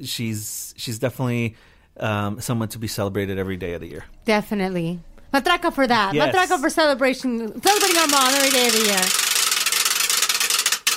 [0.03, 1.55] she's she's definitely
[1.97, 4.05] um, someone to be celebrated every day of the year.
[4.25, 4.99] Definitely.
[5.33, 6.13] Matraca for that.
[6.13, 6.35] Yes.
[6.35, 9.01] Matraca for celebration, celebrating our mom every day of the year.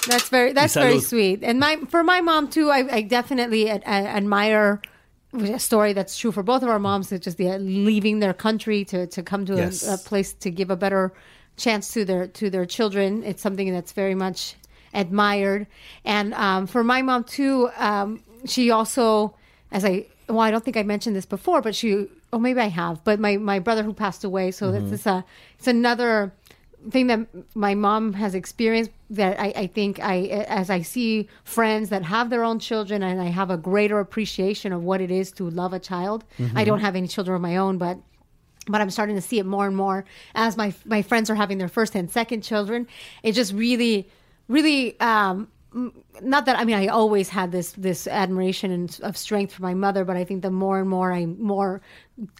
[0.06, 1.42] That's very that's very sweet.
[1.42, 4.82] And my for my mom too, I, I definitely ad, ad- admire
[5.34, 7.10] a story that's true for both of our moms.
[7.12, 9.82] It's just the leaving their country to, to come to Yes.
[9.86, 11.12] a, a place to give a better
[11.56, 13.22] chance to their to their children.
[13.24, 14.56] It's something that's very much
[14.92, 15.66] admired.
[16.04, 19.34] And um, for my mom too, um, she also,
[19.72, 22.68] as I well, I don't think I mentioned this before, but she, oh, maybe I
[22.68, 23.02] have.
[23.04, 24.72] But my my brother who passed away, so Mhm.
[24.72, 25.24] that's it's a
[25.58, 26.32] it's another
[26.90, 30.16] thing that my mom has experienced that I, I think I
[30.48, 34.72] as I see friends that have their own children and I have a greater appreciation
[34.72, 36.24] of what it is to love a child.
[36.38, 36.52] Mhm.
[36.54, 37.98] I don't have any children of my own, but
[38.66, 41.58] but I'm starting to see it more and more as my my friends are having
[41.58, 42.86] their first and second children.
[43.22, 44.08] It just really,
[44.48, 44.98] really.
[45.00, 45.48] Um,
[46.22, 49.74] not that I mean I always had this this admiration and of strength for my
[49.74, 51.80] mother, but I think the more and more I'm more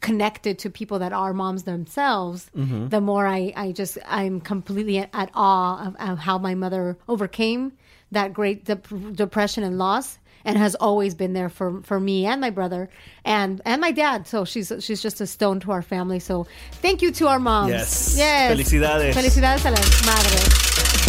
[0.01, 2.91] connected to people that are moms themselves, Mhm.
[2.91, 6.97] the more I I just I'm completely at, at awe of, of how my mother
[7.09, 7.73] overcame
[8.13, 12.41] that great dep- depression and loss and has always been there for, for me and
[12.41, 12.89] my brother
[13.25, 14.29] and and my dad.
[14.29, 16.21] So she's she's just a stone to our family.
[16.21, 16.47] So
[16.83, 17.73] thank you to our moms.
[17.73, 18.15] Yes.
[18.17, 18.53] Yes.
[18.53, 19.15] Felicidades.
[19.15, 21.04] Felicidades a las madres.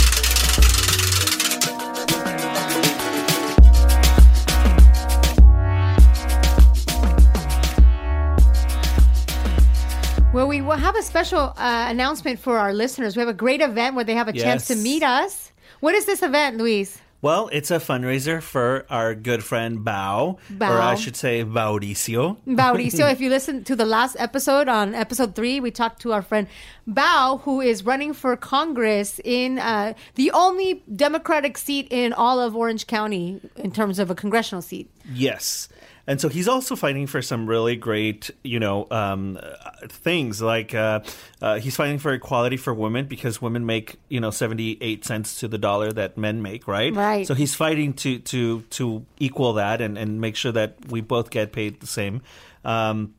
[10.36, 13.16] Well, we will have a special uh, announcement for our listeners.
[13.16, 15.54] We have a great event where they have a chance to meet us.
[15.80, 17.00] What is this event, Luis?
[17.22, 20.70] Well, it's a fundraiser for our good friend Bao, Bao.
[20.70, 22.36] or I should say Mauricio.
[22.46, 26.22] Mauricio, if you listen to the last episode on episode three, we talked to our
[26.22, 26.48] friend
[26.86, 32.58] Bao, who is running for Congress in uh, the only Democratic seat in all of
[32.58, 34.92] Orange County in terms of a congressional seat.
[35.14, 35.70] Yes.
[36.08, 39.40] And so he's also fighting for some really great, you know, um,
[39.88, 41.02] things like uh,
[41.42, 45.40] uh, he's fighting for equality for women because women make, you know, seventy eight cents
[45.40, 46.94] to the dollar that men make, right?
[46.94, 47.26] Right.
[47.26, 51.32] So he's fighting to to to equal that and and make sure that we both
[51.32, 52.22] get paid the same.
[52.64, 53.16] Um,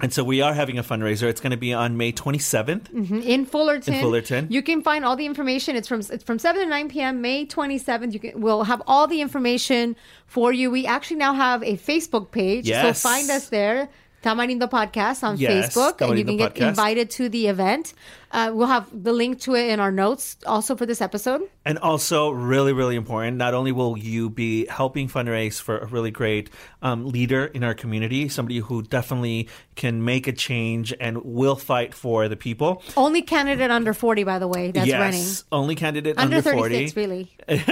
[0.00, 1.24] and so we are having a fundraiser.
[1.24, 2.90] It's going to be on May 27th.
[2.92, 3.24] Mhm.
[3.24, 3.94] In Fullerton.
[3.94, 4.46] In Fullerton.
[4.50, 5.74] You can find all the information.
[5.76, 7.20] It's from it's from seven to nine p.m.
[7.22, 8.12] May twenty seventh.
[8.14, 10.70] You can we'll have all the information for you.
[10.70, 13.00] We actually now have a Facebook page, Yes.
[13.00, 13.88] so find us there.
[14.22, 16.68] Tamarindo Podcast on Yes, Facebook, and you can get Podcast.
[16.70, 17.94] invited to the event.
[18.32, 21.42] Uh, we'll have the link to it in our notes, also for this episode.
[21.66, 26.12] And also, really, really important, not only will you be helping fundraise for a really
[26.12, 26.48] great
[26.80, 31.92] um, leader in our community, somebody who definitely can make a change and will fight
[31.92, 32.84] for the people.
[32.96, 35.26] Only candidate under forty, by the way, that's yes, running.
[35.50, 37.00] only candidate Under, under, 36, 40.
[37.00, 37.36] really.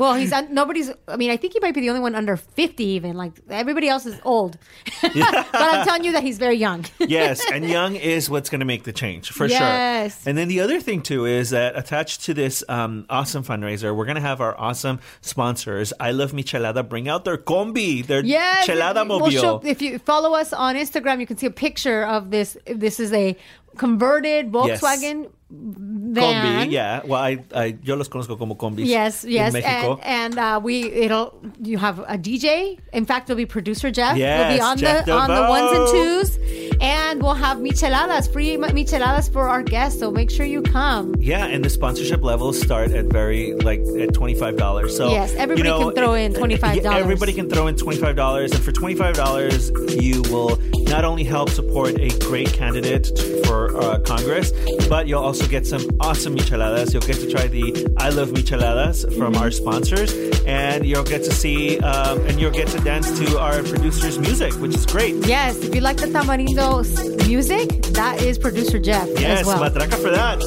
[0.00, 0.90] well, he's un- nobody's.
[1.06, 3.16] I mean, I think he might be the only one under fifty, even.
[3.16, 4.56] Like everybody else is old.
[5.02, 5.12] but
[5.54, 6.86] I'm telling you that he's very young.
[6.98, 10.22] yes, and young is what's going to make the change for Yes.
[10.22, 10.30] sure.
[10.30, 14.04] And then the other thing too is that attached to this um, awesome fundraiser, we're
[14.06, 15.92] going to have our awesome sponsors.
[15.98, 19.30] I love Michelada bring out their combi, their Yes, chelada we'll mobile.
[19.30, 22.56] show- if you follow us on Instagram, you can see a picture of this.
[22.66, 23.36] This is a
[23.76, 26.66] converted Volkswagen van.
[26.66, 27.00] Combi, yeah.
[27.04, 28.86] Well, I, I yo los conozco como combis.
[28.86, 29.98] Yes, yes, in Mexico.
[30.02, 32.78] and and uh, we it'll you have a DJ.
[32.92, 34.12] In fact, it'll be producer Jeff.
[34.16, 38.56] will be on Jeff the on the ones and twos, and we'll have micheladas, free
[38.56, 39.98] micheladas for our guests.
[40.00, 41.14] So make sure you come.
[41.18, 44.96] Yeah, and the sponsorship levels start at very like at twenty five dollars.
[44.96, 46.82] So Yes, everybody you know, can throw in $25.
[46.82, 50.58] yeah, everybody can throw in twenty five dollars, and for twenty five dollars, you will
[50.88, 53.06] not only help support a great candidate
[53.46, 54.52] for uh, Congress,
[54.88, 56.92] but you'll also get some awesome micheladas.
[56.92, 60.12] You'll get to try the I Love Micheladas from our sponsors,
[60.46, 64.52] and you'll get to see um, and you'll get to dance to our producer's music,
[64.54, 65.14] which is great.
[65.26, 69.58] Yes, if you like the Tamarindo s- music, that is producer Jeff Yes, well.
[69.58, 70.38] matraca for that.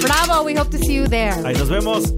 [0.00, 0.42] Bravo!
[0.44, 1.32] We hope to see you there.
[1.44, 2.12] Ahí nos vemos.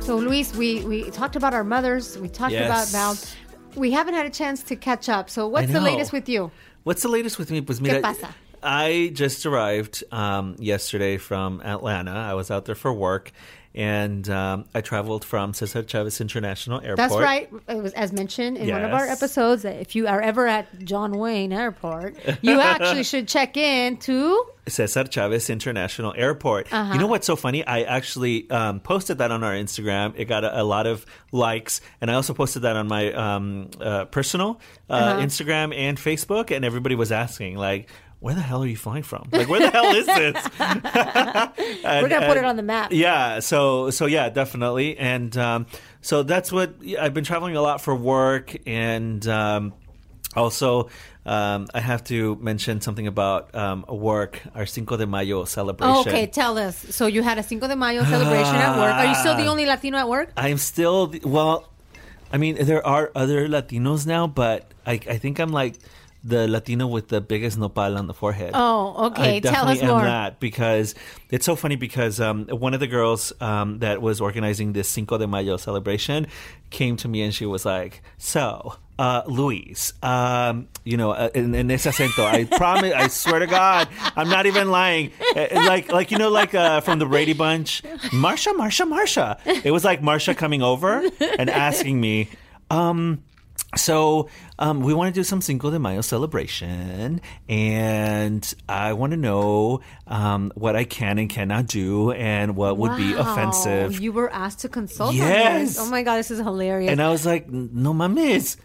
[0.00, 2.18] So, Luis, we, we talked about our mothers.
[2.18, 2.66] We talked Yes.
[2.66, 3.16] about Val.
[3.74, 5.30] We haven't had a chance to catch up.
[5.30, 6.50] So, what's the latest with you?
[6.84, 7.60] What's the latest with me?
[7.60, 8.34] Pues ¿Qué pasa?
[8.62, 12.12] I just arrived um, yesterday from Atlanta.
[12.12, 13.32] I was out there for work,
[13.74, 16.96] and um, I traveled from Cesar Chavez International Airport.
[16.98, 17.50] That's right.
[17.68, 20.84] It was as mentioned in one of our episodes that if you are ever at
[20.84, 24.44] John Wayne Airport, you actually should check in to.
[24.68, 26.72] Cesar Chavez International Airport.
[26.72, 26.92] Uh-huh.
[26.94, 27.66] You know what's so funny?
[27.66, 30.14] I actually um, posted that on our Instagram.
[30.16, 33.70] It got a, a lot of likes, and I also posted that on my um,
[33.80, 35.20] uh, personal uh, Uh-huh.
[35.20, 36.54] Instagram and Facebook.
[36.54, 37.88] And everybody was asking, like,
[38.22, 39.28] "Where the hell are you flying from?
[39.32, 40.34] Like, where the hell is this?"
[41.84, 42.92] We're gonna put it on the map.
[42.92, 43.40] Yeah.
[43.40, 44.96] So so yeah, definitely.
[44.96, 45.66] And um,
[46.00, 49.74] so that's what I've been traveling a lot for work, and um,
[50.36, 50.88] also
[51.24, 54.40] um, I have to mention something about um, work.
[54.54, 55.94] Our Cinco de Mayo celebration.
[55.96, 56.76] Oh, okay, tell us.
[56.90, 58.94] So, you had a Cinco de Mayo celebration at work.
[58.94, 60.32] Are you still the only Latino at work?
[60.36, 61.68] I'm still the- well.
[62.34, 65.76] I mean, there are other Latinos now, but I, I think I'm like
[66.24, 68.52] the Latino with the biggest nopal on the forehead.
[68.54, 69.36] Oh, okay.
[69.36, 70.02] I Tell us more.
[70.02, 70.94] that because
[71.30, 75.18] it's so funny because um, one of the girls um, that was organizing this Cinco
[75.18, 76.26] de Mayo celebration
[76.70, 81.54] came to me and she was like, "So, uh, Luis, um, you know, uh, in,
[81.54, 85.10] in ese acento, I promise, I swear to God, I'm not even lying.
[85.34, 89.64] Uh, like, like you know, like uh, from the Brady Bunch, Marsha, Marsha, Marsha.
[89.64, 91.02] It was like Marsha coming over
[91.38, 92.28] and asking me."
[92.70, 93.24] Um,
[93.76, 99.16] so um, we want to do some Cinco de Mayo celebration, and I want to
[99.16, 103.20] know um, what I can and cannot do, and what would be Wow.
[103.32, 104.00] offensive.
[104.00, 105.76] You were asked to consult on Yes.
[105.76, 105.78] this.
[105.80, 106.90] Oh my god, this is hilarious.
[106.90, 108.56] And I was like, no mames.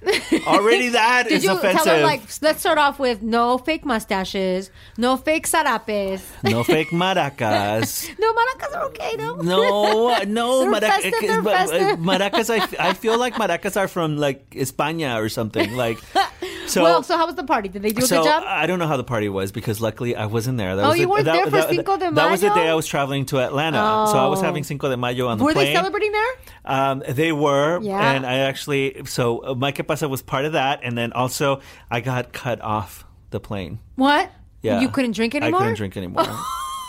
[0.45, 1.83] Already that Did is you offensive.
[1.83, 6.21] tell her like let's start off with no fake mustaches, no fake sarapes.
[6.43, 8.07] no fake maracas.
[8.19, 9.35] No maracas are okay though.
[9.37, 11.99] No, no, They're maraca- festive, they're but, uh, festive.
[11.99, 12.49] maracas.
[12.49, 15.75] I, f- I feel like maracas are from like España or something.
[15.77, 15.99] Like,
[16.67, 16.83] so.
[16.83, 17.69] well, so how was the party?
[17.69, 18.43] Did they do a so good job?
[18.45, 20.75] I don't know how the party was because luckily I wasn't there.
[20.75, 22.15] That Oh, was you the, weren't that, there for that- Cinco de Mayo.
[22.15, 23.77] That was the day I was traveling to Atlanta,
[24.11, 24.43] so I was Oh.
[24.43, 25.67] having Cinco de Mayo on the Were plane.
[25.67, 26.31] they celebrating there?
[26.65, 28.11] Um, they were, Yeah.
[28.11, 31.61] and I actually so uh, My Que Pasa was part of that, and then also
[31.89, 33.79] I got cut off the plane.
[33.95, 34.31] What?
[34.61, 35.59] Yeah, You couldn't drink anymore.
[35.61, 36.25] I couldn't drink anymore.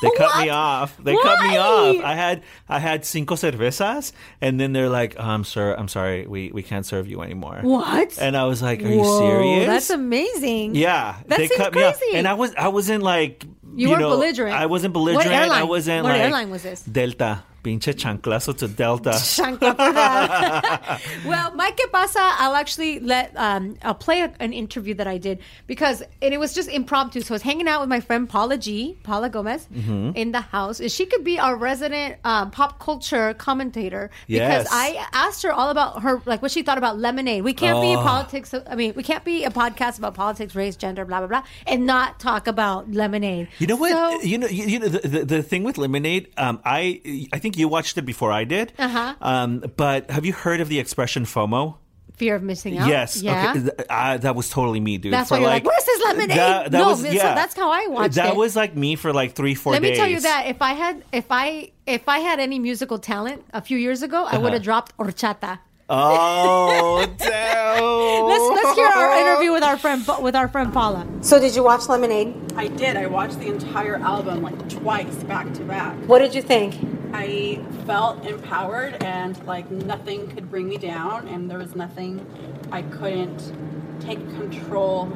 [0.03, 0.97] They cut me off.
[1.03, 1.97] They cut me off.
[2.05, 6.51] I had I had cinco cervezas, and then they're like, um, "Sir, I'm sorry, we,
[6.53, 8.19] we can't serve you anymore." What?
[8.21, 10.75] And I was like, "Are you serious?" That's amazing.
[10.75, 13.45] Yeah, That they seems cut me off, and I was I wasn't like
[13.75, 14.55] You weren't know, belligerent.
[14.57, 15.53] I wasn't What belligerent.
[15.53, 16.83] I wasn't What like airline was this?
[16.83, 19.11] Delta, pinche chanclazo to Delta.
[19.11, 21.01] Chancla for that.
[21.27, 25.19] well, Mike Que Pasa, I'll actually let um, I'll play a, an interview that I
[25.19, 27.21] did because and it was just impromptu.
[27.21, 30.17] So I was hanging out with my friend Paula G, Paula Gomez, Mhm.
[30.17, 30.81] in the house.
[30.81, 34.69] And She could be our resident um, pop culture commentator because Yes.
[34.71, 37.43] I asked her all about her like what she thought about lemonade.
[37.45, 38.03] We can't be Oh.
[38.03, 38.55] politics.
[38.55, 41.85] I mean, we can't be a podcast about politics, race, gender, blah blah blah, and
[41.87, 43.49] not talk about lemonade.
[43.59, 43.93] You know what?
[43.93, 46.29] So- you know, you, you know the, the, the thing with Lemonade.
[46.37, 48.73] Um, I I think you watched it before I did.
[48.79, 49.15] Uh-huh.
[49.21, 51.77] Um, but have you heard of the expression FOMO?
[52.17, 52.89] Fear of missing out.
[52.89, 53.23] Yes.
[53.23, 53.51] Yeah.
[53.51, 53.61] Okay.
[53.61, 55.13] Th- uh, that was totally me, dude.
[55.13, 58.37] That's why you're like, "Where's this lemonade?" No, so that's how I watched that it.
[58.37, 59.91] was like me for like three, four Let days.
[59.93, 63.45] me tell you that if I had if I if I had any musical talent
[63.53, 64.53] a few years ago, I would Uh-huh.
[64.55, 65.61] have dropped horchata.
[65.91, 68.25] Oh, damn.
[68.25, 71.07] Let's let's hear our interview with our friend with our friend Paula.
[71.21, 72.35] So did you watch Lemonade?
[72.57, 72.97] I did.
[72.97, 75.95] I watched the entire album like twice back to back.
[76.09, 76.75] What did you think?
[77.13, 82.25] I felt empowered and like nothing could bring me down, and there was nothing
[82.71, 83.53] I couldn't
[84.01, 85.13] take control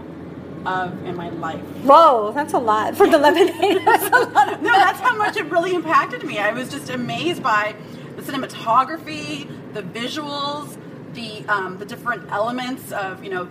[0.64, 1.61] of in my life.
[1.84, 3.82] Whoa, that's a lot for the Lemonade.
[3.84, 4.62] That's a lot.
[4.62, 6.38] No, that's how much it really impacted me.
[6.38, 7.74] I was just amazed by
[8.14, 10.76] the cinematography, the visuals,
[11.14, 13.49] the um, the different elements of you know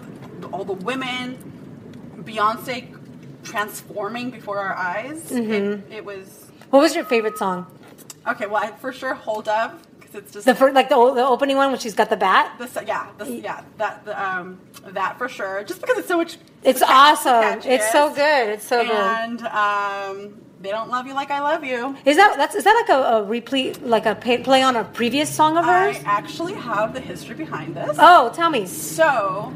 [0.54, 1.38] all the women,
[2.20, 2.98] Beyonce
[3.44, 5.30] transforming before our eyes.
[5.32, 5.84] Mhm.
[5.90, 7.68] It, it was What was your favorite song?
[8.28, 8.46] Okay.
[8.46, 11.26] Well, I for sure hold up because it's just The first, like the o- the
[11.26, 12.56] opening one when she's got the bat.
[12.60, 15.64] This, yeah, this, yeah, that, the, um, that for sure.
[15.64, 16.38] Just because it's so much.
[16.64, 17.62] It's awesome.
[17.66, 18.50] It's so good.
[18.50, 18.92] It's so good.
[18.92, 21.96] And um, they don't love you like I love you.
[22.06, 24.84] Is that that's is that like a, a replay like a pay, play on a
[24.84, 25.98] previous song of hers?
[25.98, 27.98] I actually have the history behind this.
[28.00, 28.68] Oh, tell me.
[28.68, 29.52] So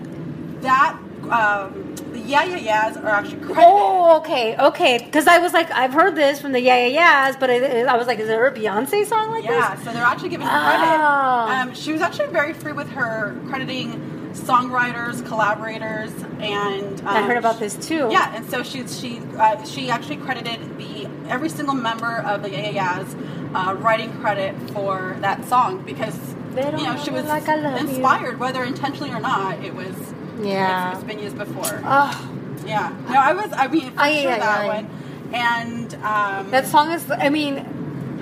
[0.61, 0.97] that
[1.31, 2.57] um, the Yeah Yeah
[2.87, 3.63] Yeahs are actually credited.
[3.65, 4.97] Oh, okay, okay.
[5.03, 7.97] Because I was like, I've heard this from the Yeah Yeah Yeahs, but I, I
[7.97, 9.59] was like, is there a Beyonce song like Yeah, this?
[9.79, 10.49] Yeah, so they're actually giving Oh.
[10.49, 11.59] credit.
[11.59, 17.37] Um, she was actually very free with her crediting songwriters, collaborators, and um, I heard
[17.37, 18.09] about this too.
[18.11, 22.49] Yeah, and so she she uh, she actually credited the every single member of the
[22.51, 23.15] Yeah Yeah Yeahs
[23.53, 26.17] uh, writing credit for that song because
[26.55, 27.87] you know she was like I love you.
[27.87, 29.63] inspired, whether intentionally or not.
[29.63, 29.95] It was
[30.41, 30.91] Yeah.
[30.91, 31.81] it's, it's been used before.
[31.85, 32.31] Oh.
[32.65, 33.51] Yeah, no, I was.
[33.53, 34.67] I mean, for Ay, sure ay, that ay.
[34.67, 37.09] one, and um, That song is.
[37.11, 37.57] I mean,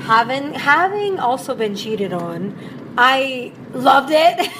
[0.01, 2.53] having having also been cheated on,
[2.97, 4.51] I loved it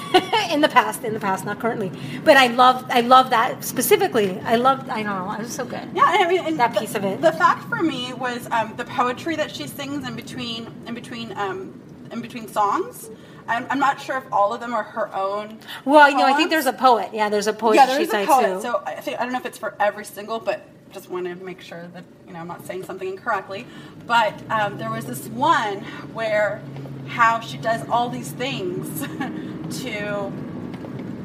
[0.52, 1.04] in the past.
[1.04, 1.92] In the past, not currently,
[2.24, 2.90] but I loved.
[2.90, 4.40] I love that specifically.
[4.40, 4.88] I loved.
[4.88, 5.32] I don't know.
[5.32, 5.86] It was so good.
[5.94, 7.20] Yeah, I mean, and that the, piece of it.
[7.20, 11.36] The fact for me was um, the poetry that she sings in between, in between,
[11.36, 11.78] um,
[12.10, 13.10] in between songs.
[13.46, 15.58] I'm, I'm not sure if all of them are her own.
[15.84, 17.10] Well, you know, I think there's a poet.
[17.12, 17.76] Yeah, there's a poet.
[17.76, 18.56] yeah, that there she is a poet.
[18.56, 18.62] too.
[18.62, 21.34] So I think I don't know if it's for every single, but just want to
[21.34, 23.66] make sure that you know I'm not saying something incorrectly.
[24.06, 25.82] But um, there was this one
[26.12, 26.62] where
[27.08, 29.00] how she does all these things
[29.82, 30.32] to.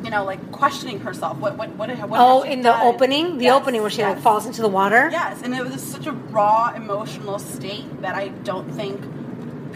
[0.01, 1.37] You know, like questioning herself.
[1.39, 2.87] What, what, what, what oh, in the done?
[2.87, 5.09] opening, the Yes, opening where she like falls into the water.
[5.11, 9.01] Yes, and it was such a raw emotional state that I don't think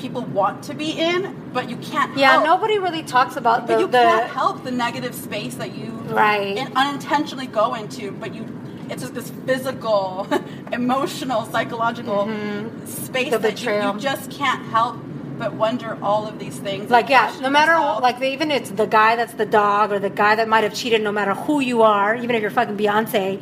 [0.03, 1.19] people want to be in,
[1.53, 2.15] but you can't.
[2.17, 2.43] Yeah, help.
[2.45, 3.97] nobody really talks about the But you the.
[3.99, 5.87] can't help the negative space that you
[6.23, 6.57] Right.
[6.57, 8.43] in- unintentionally go into, but you.
[8.89, 10.27] It's just this physical,
[10.73, 12.25] emotional, psychological
[12.85, 13.29] space Mm-hmm.
[13.31, 14.97] The that you, you just can't help
[15.37, 16.91] but wonder all of these things.
[16.91, 18.01] like yeah no matter yourself.
[18.01, 20.75] what like even it's the guy that's the dog or the guy that might have
[20.75, 23.41] cheated no matter who you are even if you're fucking beyonce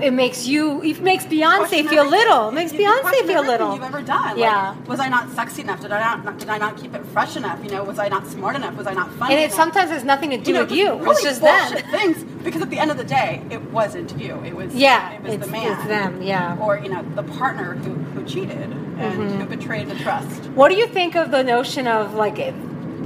[0.00, 3.74] it makes you it makes beyonce feel little it makes You- you beyonce feel little
[3.74, 4.38] You've ever done?
[4.38, 5.80] yeah was I not sexy enough?
[5.80, 6.38] Did I not?
[6.38, 7.58] Did I not keep it fresh enough?
[7.64, 8.74] You know, was I not smart enough?
[8.76, 9.56] Was I not funny and it enough?
[9.56, 12.62] sometimes has nothing to do know, with you really it's just bullshit them things because
[12.62, 14.40] at the end of the day, it wasn't you.
[14.44, 16.56] It was Yeah, it was it's- the man, it's them, yeah.
[16.60, 19.38] or you know, the partner who, who cheated and Mhm.
[19.40, 20.28] who betrayed the trust.
[20.54, 22.38] What do you think of the notion of like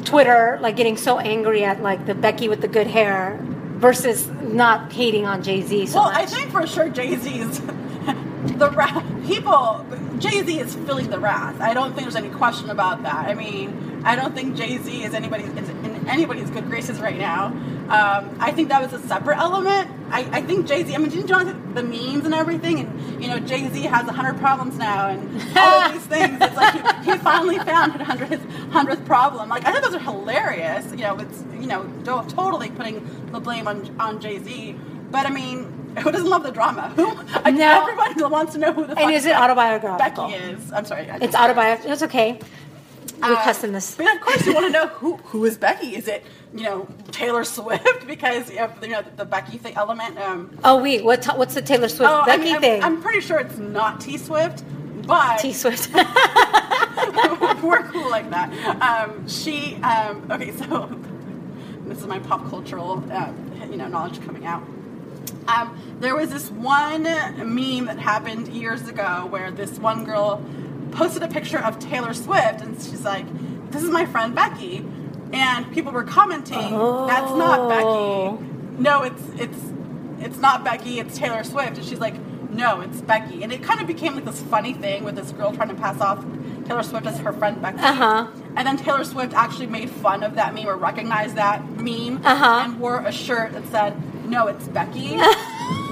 [0.05, 3.39] Twitter, like getting so angry at like the Becky with the good hair
[3.83, 6.23] versus not hating on Jay Z so well, much?
[6.23, 7.61] I think for sure Jay Z's
[8.59, 9.05] the wrath.
[9.27, 9.85] People,
[10.19, 11.61] Jay Z is feeling the wrath.
[11.61, 13.27] I don't think there's any question about that.
[13.29, 17.19] I mean, I don't think Jay Z is anybody is in anybody's good graces right
[17.19, 17.47] now.
[17.47, 19.91] Um, I think that was a separate element.
[20.11, 20.95] I, I think Jay Z.
[20.95, 22.81] I mean, didn't you know the memes and everything?
[22.81, 26.39] And you know, Jay Z has a hundred problems now, and all of these things.
[26.41, 26.75] It's like
[27.05, 29.49] he, he finally found his hundredth hundredth problem.
[29.49, 30.91] Like I think those are hilarious.
[30.91, 31.85] You know, it's you know
[32.29, 34.77] totally putting the blame on on Jay Z.
[35.11, 35.79] But I mean.
[35.93, 36.89] Who doesn't love the drama?
[36.97, 37.13] Who?
[37.45, 37.83] I, No.
[37.83, 40.29] Everybody wants to know who the And is it autobiographical?
[40.29, 40.73] Becky is.
[40.73, 41.03] I'm sorry.
[41.21, 41.93] It's autobiographical.
[41.93, 42.41] It's okay.
[43.21, 43.95] We're Uh, cussing this.
[43.95, 45.95] But of course, you want to know who who is Becky?
[45.97, 46.25] Is it
[46.55, 50.19] you know Taylor Swift because of you know the Becky thing element?
[50.19, 51.25] Um, Oh wait, what?
[51.37, 52.83] what's the Taylor Swift oh, I Becky mean, I'm, thing?
[52.83, 54.65] I'm pretty sure it's not T Swift,
[55.07, 55.91] but T Swift.
[57.63, 58.51] we're cool like that.
[58.83, 60.87] Um, she um, okay, so
[61.87, 63.33] this is my pop cultural uh,
[63.71, 64.63] you know knowledge coming out.
[65.49, 70.41] Um, there was this one meme that happened years ago where this one girl
[70.93, 73.27] posted a picture of Taylor Swift and she's like,
[73.71, 74.85] "This is my friend Becky,"
[75.33, 76.71] and people were commenting,
[77.07, 78.45] "That's not Becky.
[78.79, 79.59] No, it's it's
[80.21, 81.01] it's not Becky.
[81.01, 82.15] It's Taylor Swift." And she's like,
[82.51, 85.53] "No, it's Becky." And it kind of became like this funny thing with this girl
[85.53, 86.25] trying to pass off
[86.67, 87.79] Taylor Swift as her friend Becky.
[87.81, 88.27] Uh-huh.
[88.57, 92.61] And then Taylor Swift actually made fun of that meme or recognized that meme Uh-huh.
[92.65, 93.95] and wore a shirt that said,
[94.29, 95.19] "No, it's Becky."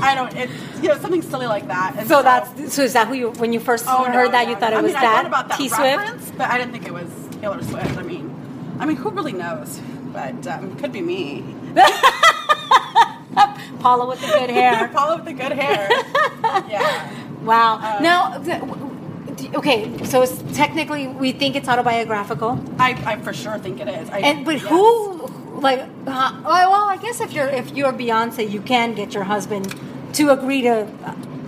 [0.01, 0.35] I don't.
[0.37, 1.95] It's you know something silly like that.
[1.99, 4.45] And so that's so is that who you when you first Oh, no, heard that
[4.45, 5.81] no, you thought it I was mean, I that thought about that T Swift?
[5.83, 7.09] reference, but I didn't think it was
[7.41, 7.97] Taylor Swift.
[7.97, 8.35] I mean,
[8.79, 9.81] I mean, who really knows?
[10.13, 11.45] But um, could be me.
[13.81, 14.89] Paula with the good hair.
[14.93, 15.89] Paula with the good hair.
[16.69, 17.11] yeah.
[17.43, 17.77] Wow.
[17.97, 18.43] Um, now,
[19.55, 22.63] okay, so it's technically we think it's autobiographical.
[22.79, 24.11] I, I for sure think it is.
[24.11, 24.67] I, And but yes.
[24.67, 25.27] who
[25.61, 25.81] like?
[25.81, 29.75] Uh, well, I guess if you're if you're Beyonce, you can get your husband
[30.15, 30.87] to agree to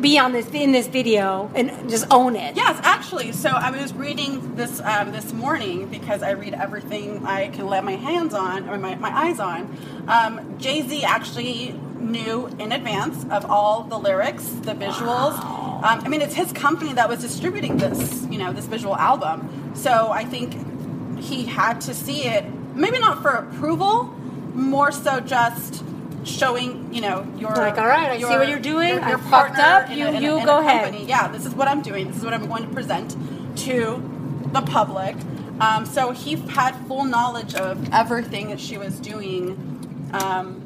[0.00, 2.56] be on this in this video and just own it.
[2.56, 3.32] Yes, actually.
[3.32, 7.80] So I was reading this um, this morning because I read everything I can lay
[7.80, 9.76] my hands on or my, my eyes on.
[10.08, 15.38] Um, Jay Z actually knew in advance of all the lyrics, the visuals.
[15.84, 19.72] Um, I mean, it's his company that was distributing this, you know, this visual album.
[19.74, 22.44] So I think he had to see it,
[22.74, 24.04] maybe not for approval,
[24.54, 25.84] more so just
[26.24, 28.88] showing, you know, your Like, all right, I see what you're doing.
[28.94, 29.90] Your, I your fucked up.
[29.90, 30.94] You- a- you a go ahead.
[31.08, 32.08] Yeah, this is what I'm doing.
[32.08, 33.16] This is what I'm going to present
[33.58, 34.02] to
[34.52, 35.16] the public.
[35.60, 40.61] Um, so he had full knowledge of everything that she was doing, um,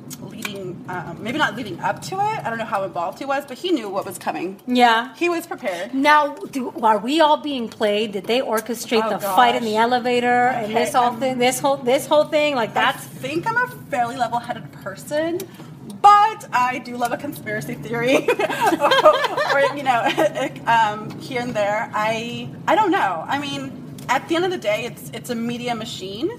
[0.88, 2.44] um, maybe not leading up to it.
[2.44, 4.60] I don't know how involved he was, but he knew what was coming.
[4.66, 5.14] Yeah.
[5.16, 5.94] He was prepared.
[5.94, 8.12] Now, do, are we all being played?
[8.12, 11.58] Did they orchestrate Oh, the fight in the elevator and this whole um, thing, this
[11.60, 12.54] whole this whole thing?
[12.54, 15.38] Like I that's think I'm a fairly level-headed person,
[16.00, 18.16] but I do love a conspiracy theory,
[19.52, 20.02] or, you know,
[20.66, 21.90] um, here and there.
[21.94, 23.24] I I don't know.
[23.26, 26.30] I mean, at the end of the day, it's it's a media machine,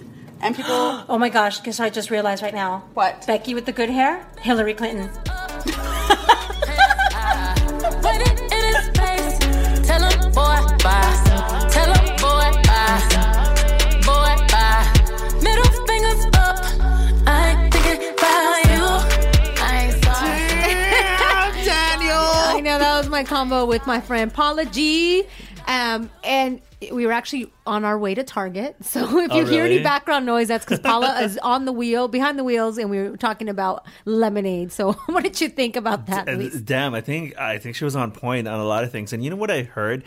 [0.41, 0.71] and people.
[1.09, 1.61] oh my gosh!
[1.61, 2.83] Guess what I just realized right now.
[2.93, 3.25] What?
[3.27, 5.09] Becky with the good hair, Hillary Clinton.
[8.01, 9.37] Put it in his face.
[9.87, 11.67] Tell him, boy, bye.
[11.71, 12.99] Tell him, boy, bye.
[14.05, 14.85] Boy, bye.
[15.41, 16.63] Middle fingers up.
[17.27, 18.83] I ain't thinking about you.
[19.61, 21.65] I ain't sorry.
[21.65, 22.15] Daniel.
[22.15, 25.23] I know that was my combo with my friend Paula G.
[25.67, 26.61] Um, and
[26.91, 28.75] we were actually on our way to Target.
[28.83, 32.07] So if Oh, you hear any background noise, that's because Paula is on the wheel,
[32.07, 34.71] behind the wheels, and we were talking about lemonade.
[34.71, 36.53] So what did you think about that, Luis?
[36.61, 39.13] Damn, I think I think she was on point on a lot of things.
[39.13, 40.03] And you know what I heard?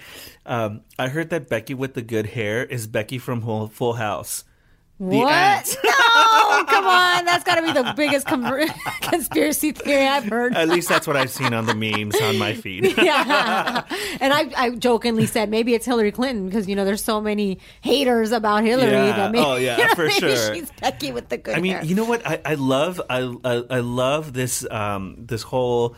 [0.47, 4.45] Um, I heard that Becky with the good hair is Becky from Full House.
[5.01, 5.77] What?
[6.13, 7.25] No, come on.
[7.25, 8.45] That's got to be the biggest com-
[9.03, 10.55] conspiracy theory I've heard.
[10.55, 12.97] At least that's what I've seen on the memes on my feed.
[12.99, 13.85] yeah.
[14.21, 17.59] And I, I jokingly said maybe it's Hillary Clinton because, you know, there's so many
[17.81, 19.17] haters about Hillary Yeah.
[19.17, 20.55] that maybe, Oh, yeah, you know, for sure.
[20.55, 21.85] she's Becky with the good I mean, hair.
[21.85, 22.27] you know what?
[22.27, 25.95] I, I love I, I I love this um this whole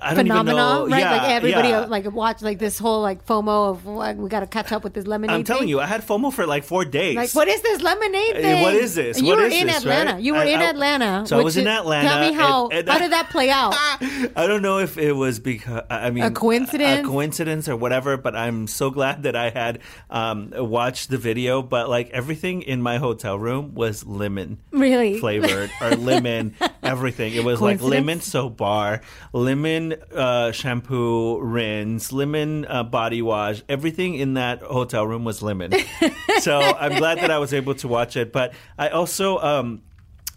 [0.00, 0.88] I don't even phenomenon, know.
[0.88, 1.00] right?
[1.00, 1.80] Yeah, like everybody yeah.
[1.86, 4.94] like watch like this whole like FOMO of like, we got to catch up with
[4.94, 5.34] this lemonade.
[5.34, 5.68] I'm telling thing.
[5.68, 7.16] you, I had FOMO for like four days.
[7.16, 8.62] Like, what is this lemonade thing?
[8.62, 9.18] what is this?
[9.18, 10.12] And you What were in this, Atlanta.
[10.14, 10.22] right?
[10.22, 11.26] You were I- in I- Atlanta.
[11.26, 12.68] so I was in Atlanta, Tell me how.
[12.68, 13.74] and- and- how did that play out?
[14.36, 17.06] I don't know if it was because I mean A coincidence?
[17.06, 18.16] a coincidence or whatever.
[18.16, 21.60] But I'm so glad that I had um, watched the video.
[21.62, 25.18] But like everything in my hotel room was lemon Really?
[25.18, 27.34] flavored or lemon everything.
[27.34, 29.00] It was like lemon soap bar,
[29.32, 33.62] lemon uh, shampoo, rinse, lemon uh, body wash.
[33.68, 35.72] Everything in that hotel room was lemon.
[36.40, 38.32] so I'm glad that I was able to watch it.
[38.32, 39.38] But I also.
[39.38, 39.82] Um,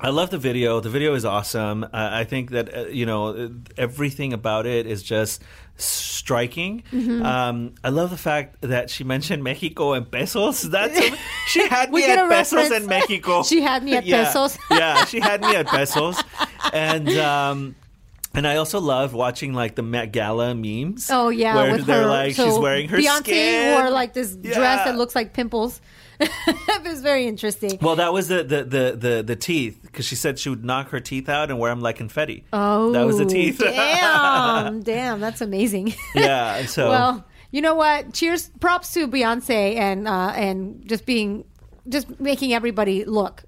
[0.01, 0.79] I love the video.
[0.79, 1.83] The video is awesome.
[1.83, 5.43] Uh, I think that uh, you know everything about it is just
[5.75, 6.83] striking.
[6.91, 7.21] Mhm.
[7.23, 10.61] Um, I love the fact that she mentioned Mexico and pesos.
[10.61, 10.97] That's
[11.47, 12.71] she had me at pesos reference.
[12.79, 13.43] and Mexico.
[13.51, 14.23] She had me at Yeah.
[14.23, 14.57] pesos.
[14.71, 16.15] yeah, she had me at pesos,
[16.73, 17.09] and.
[17.19, 17.75] Um,
[18.33, 21.09] and I also love watching like the Met Gala memes.
[21.11, 22.07] Oh yeah, where with they're her.
[22.07, 23.79] like so she's wearing her Beyonce skin.
[23.81, 25.81] wore like this dress that looks like pimples.
[26.21, 27.79] it was very interesting.
[27.81, 30.89] Well, that was the the the the, the teeth because she said she would knock
[30.89, 32.43] her teeth out and wear them like confetti.
[32.51, 33.57] Oh, that was the teeth.
[33.59, 35.93] damn, damn, that's amazing.
[36.13, 36.65] yeah.
[36.65, 38.13] So well, you know what?
[38.13, 41.45] Cheers, props to Beyonce and uh, and just being,
[41.87, 43.43] just making everybody look,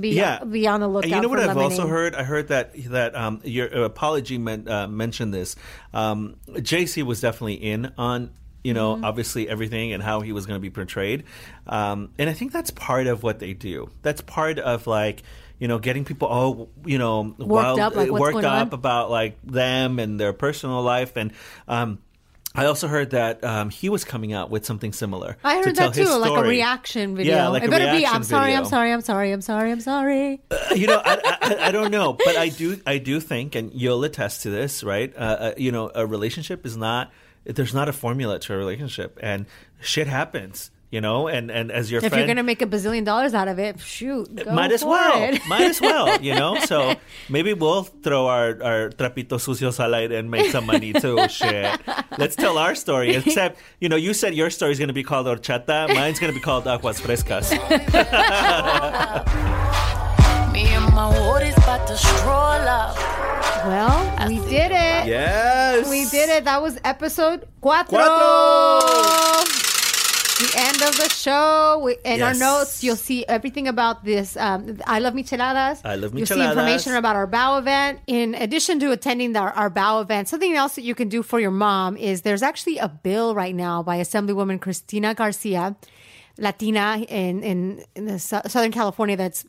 [0.00, 0.42] be Yeah.
[0.44, 1.04] be on the lookout.
[1.04, 1.72] And you know what I've lemonade.
[1.78, 2.14] also heard?
[2.14, 5.56] I heard that that um, your apology men, uh, mentioned this.
[5.94, 8.30] Um, Jay Z was definitely in on
[8.64, 9.04] you know Mm-hmm.
[9.04, 11.24] obviously everything and how he was going to be portrayed,
[11.66, 13.90] um, and I think that's part of what they do.
[14.02, 15.22] That's part of like.
[15.58, 18.78] You know, getting people all you know wild- up, like, worked up on?
[18.78, 21.32] about like them and their personal life, and
[21.66, 21.98] um,
[22.56, 25.36] I also heard that um, he was coming out with something similar.
[25.44, 27.36] I to heard tell that too, like a reaction video.
[27.36, 28.06] Yeah, like it a better be.
[28.06, 28.54] I'm sorry.
[28.54, 28.92] I'm sorry.
[28.92, 29.32] I'm sorry.
[29.32, 29.70] I'm sorry.
[29.70, 30.40] I'm sorry.
[30.50, 33.72] Uh, you know, I, I, I don't know, but I do, I do think, and
[33.74, 35.14] you'll attest to this, right?
[35.16, 37.12] Uh, uh, you know, a relationship is not.
[37.44, 39.46] There's not a formula to a relationship, and
[39.80, 40.70] shit happens.
[40.88, 42.06] You know, and and as your friend.
[42.06, 44.82] if friend, you're gonna make a bazillion dollars out of it, shoot, go might as
[44.82, 45.42] for well, it.
[45.48, 46.22] might as well.
[46.22, 46.94] You know, so
[47.28, 51.18] maybe we'll throw our our trapitos sucios al aire and make some money too.
[51.28, 51.80] Shit,
[52.18, 53.16] let's tell our story.
[53.16, 55.92] Except, you know, you said your story is going to be called horchata.
[55.92, 57.50] Mine's going to be called aguas frescas.
[60.52, 62.94] Me and my woodies about to stroll up.
[63.66, 65.06] Well, we did it.
[65.10, 65.90] Yes.
[65.90, 66.44] We did it.
[66.44, 69.65] That was episode cuatro.
[70.38, 71.80] The end of the show.
[71.82, 74.36] We, in our notes, you'll see everything about this.
[74.36, 75.80] Um, I love micheladas.
[75.82, 76.18] I love micheladas.
[76.18, 78.00] You'll see information about our Bao event.
[78.06, 81.40] In addition to attending the, our Bao event, something else that you can do for
[81.40, 85.74] your mom is there's actually a bill right now by Assemblywoman Cristina Garcia,
[86.36, 89.46] Latina in in, in the Sou- Southern California, that's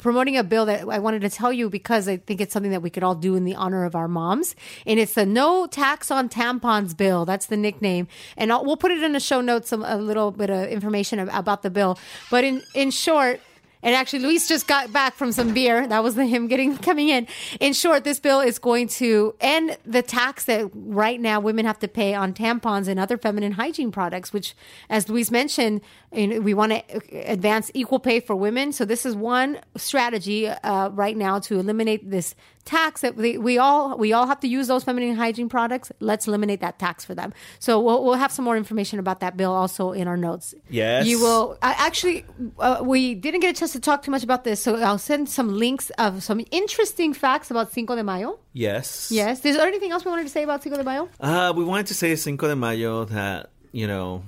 [0.00, 2.82] promoting a bill that I wanted to tell you because I think it's something that
[2.82, 4.56] we could all do in the honor of our moms.
[4.86, 7.24] And it's the no tax on tampons bill.
[7.24, 8.08] That's the nickname.
[8.36, 11.18] And I'll, we'll put it in the show notes, some, a little bit of information
[11.18, 11.98] about the bill.
[12.30, 13.40] But in, in short,
[13.82, 15.86] and actually, Luis just got back from some beer.
[15.86, 17.26] That was the him getting coming in.
[17.60, 21.78] In short, this bill is going to end the tax that right now women have
[21.78, 24.32] to pay on tampons and other feminine hygiene products.
[24.32, 24.54] Which,
[24.90, 25.80] as Luis mentioned,
[26.12, 28.72] know, we want to advance equal pay for women.
[28.72, 32.34] So this is one strategy uh, right now to eliminate this
[32.64, 35.90] tax that we, we all we all have to use those feminine hygiene products.
[36.00, 37.32] Let's eliminate that tax for them.
[37.58, 40.54] So we'll, we'll have some more information about that bill also in our notes.
[40.68, 41.06] Yes.
[41.06, 41.56] you will.
[41.62, 42.24] I actually,
[42.58, 45.28] uh, we didn't get a chance to talk too much about this, so I'll send
[45.28, 48.38] some links of some interesting facts about Cinco de Mayo.
[48.52, 49.10] Yes.
[49.10, 49.44] Yes.
[49.44, 51.08] Is there anything else we wanted to say about Cinco de Mayo?
[51.20, 54.24] Uh, we wanted to say Cinco de Mayo that, you know,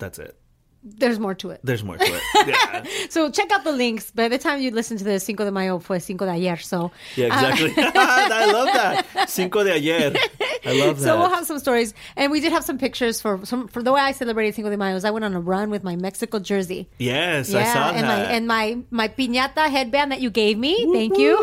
[0.00, 0.36] that's it.
[0.82, 1.60] There's more to it.
[1.62, 2.22] There's more to it.
[2.48, 4.10] Yeah, So check out the links.
[4.10, 6.56] By the time you listen to the Cinco de Mayo fue Cinco de ayer.
[6.56, 7.74] So yeah uh, exactly.
[7.84, 9.28] I love that.
[9.28, 10.14] Cinco de ayer.
[10.64, 11.04] I love that.
[11.04, 13.92] So we'll have some stories, and we did have some pictures for some for the
[13.92, 14.96] way I celebrated Cinco de Mayo.
[14.96, 16.88] Is I went on a run with my Mexico jersey.
[16.96, 18.28] yes, I saw and that.
[18.28, 20.88] my and my my piñata headband that you gave me.
[20.94, 21.36] Thank you.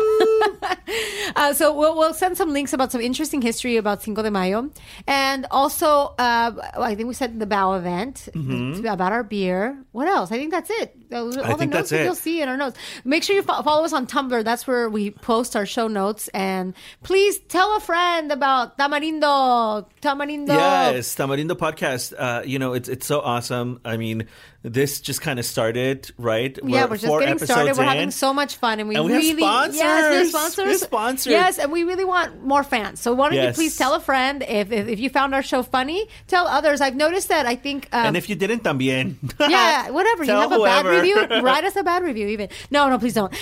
[1.36, 4.70] Uh, so we'll we'll send some links about some interesting history about Cinco de Mayo,
[5.06, 8.84] and also uh, I think we said the Bao event Mhm.
[8.90, 9.78] about our beer.
[9.92, 10.30] What else?
[10.32, 10.94] I think that's it.
[11.10, 12.76] Are I all the notes that you'll see in our notes.
[13.04, 14.44] Make sure you fo- follow us on Tumblr.
[14.44, 16.28] That's where we post our show notes.
[16.34, 19.86] And please tell a friend about Tamarindo.
[20.02, 20.48] Tamarindo.
[20.48, 22.12] Yes, Tamarindo podcast.
[22.16, 23.80] Uh, you know, it's it's so awesome.
[23.84, 24.26] I mean,
[24.62, 26.58] this just kind of started, right?
[26.62, 27.76] Yeah, we're just getting started.
[27.76, 27.88] We're in.
[27.88, 29.76] having so much fun, and we And we have really sponsors.
[29.76, 30.80] yes, there's We have sponsors,
[31.18, 31.30] sponsors.
[31.30, 33.00] Yes, and we really want more fans.
[33.00, 35.62] So why don't you please tell a friend if, if if you found our show
[35.62, 36.80] funny, tell others.
[36.80, 37.88] I've noticed that I think.
[37.92, 39.16] Um, and if you didn't, también.
[39.40, 40.24] yeah, whatever.
[40.24, 42.28] You have a bad review, write us a bad review.
[42.28, 43.32] Even no, no, please don't.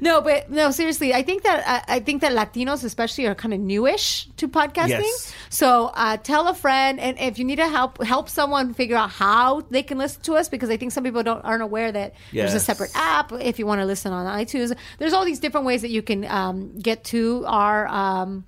[0.02, 3.54] no, but no, seriously, I think that I, I think that Latinos, especially, are kind
[3.54, 4.88] of newish to podcasting.
[4.88, 5.34] Yes.
[5.48, 9.10] So uh, tell a friend, and if you need to help help someone figure out
[9.10, 12.14] how they can listen to us, because I think some people don't aren't aware that
[12.32, 14.76] there's a separate app if you want to listen on iTunes.
[14.98, 18.44] There's all these different ways that you can um, get to our um,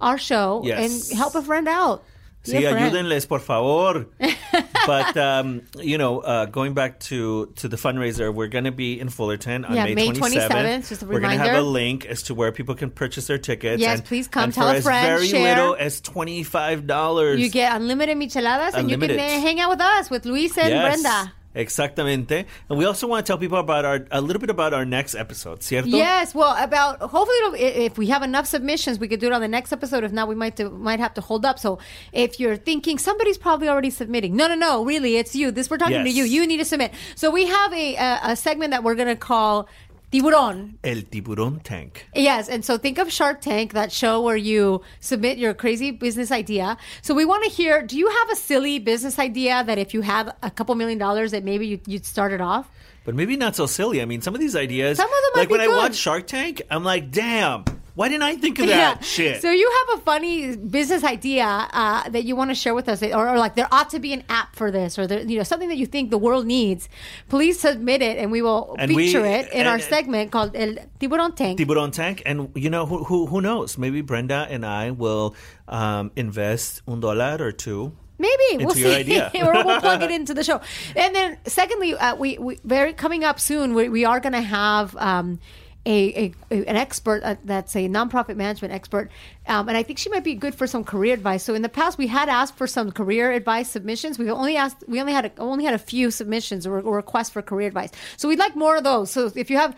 [0.00, 1.10] our show Yes.
[1.10, 2.04] and help a friend out.
[2.46, 4.06] Be Sí, ayúdenles, por favor.
[4.86, 8.98] but um, you know, uh, going back to to the fundraiser, we're going to be
[8.98, 10.48] in Fullerton on Yeah, May May 27th.
[10.48, 13.26] 27th, just a we're going to have a link as to where people can purchase
[13.26, 13.82] their tickets.
[13.82, 14.44] Yes, and, please come.
[14.44, 15.42] and Tell for a as friend, very share.
[15.54, 17.40] little as twenty five dollars.
[17.40, 20.70] You get unlimited micheladas, and you can uh, hang out with us with Luis and
[20.70, 21.32] Yes, Brenda.
[21.54, 22.46] Exactamente.
[22.68, 25.16] And we also want to tell people about our a little bit about our next
[25.16, 25.88] episode, ¿cierto?
[25.88, 29.48] Yes, well, about hopefully if we have enough submissions, we could do it on the
[29.48, 30.04] next episode.
[30.04, 31.58] If not, we might do, might have to hold up.
[31.58, 31.80] So
[32.12, 35.50] if you're thinking somebody's probably already submitting, no, no, no, really, it's you.
[35.50, 36.24] This we're talking to you.
[36.24, 36.92] You need to submit.
[37.16, 39.68] So we have a a, a segment that we're gonna call
[40.10, 40.74] Tiburon.
[40.82, 42.06] El tiburón tank.
[42.14, 46.32] Yes, and so think of Shark Tank, that show where you submit your crazy business
[46.32, 46.76] idea.
[47.00, 50.00] So we want to hear: Do you have a silly business idea that if you
[50.00, 52.68] have a couple million dollars, that maybe you, you'd start it off?
[53.04, 54.02] But maybe not so silly.
[54.02, 56.62] I mean, some of these ideas, Some of them like when I watch Shark Tank,
[56.70, 57.64] I'm like, damn,
[58.00, 59.42] why didn't I think of that shit?
[59.42, 63.02] So you have a funny business idea uh, that you want to share with us,
[63.02, 65.42] or, or like there ought to be an app for this, or there, you know
[65.44, 66.88] something that you think the world needs.
[67.28, 70.56] Please submit it, and we will And we- feature it in our and- segment called
[70.56, 71.58] El Tiburon Tank.
[71.58, 73.76] Tiburon tank, and you know who who, who knows?
[73.76, 75.36] Maybe Brenda and I will
[75.68, 77.92] um, invest un dólar or two.
[78.18, 79.30] Maybe we'll your see, idea.
[79.44, 80.60] or we'll plug it into the show.
[80.96, 83.72] And then, secondly, uh, we, we very coming up soon.
[83.74, 85.38] We, we are going to have um,
[85.86, 89.10] a, a an expert uh, that's a nonprofit management expert,
[89.46, 91.42] um, and I think she might be good for some career advice.
[91.42, 94.18] So in the past, we had asked for some career advice submissions.
[94.18, 97.30] We only asked, we only had a, only had a few submissions or, or requests
[97.30, 97.90] for career advice.
[98.16, 99.10] So we'd like more of those.
[99.10, 99.74] So if you have,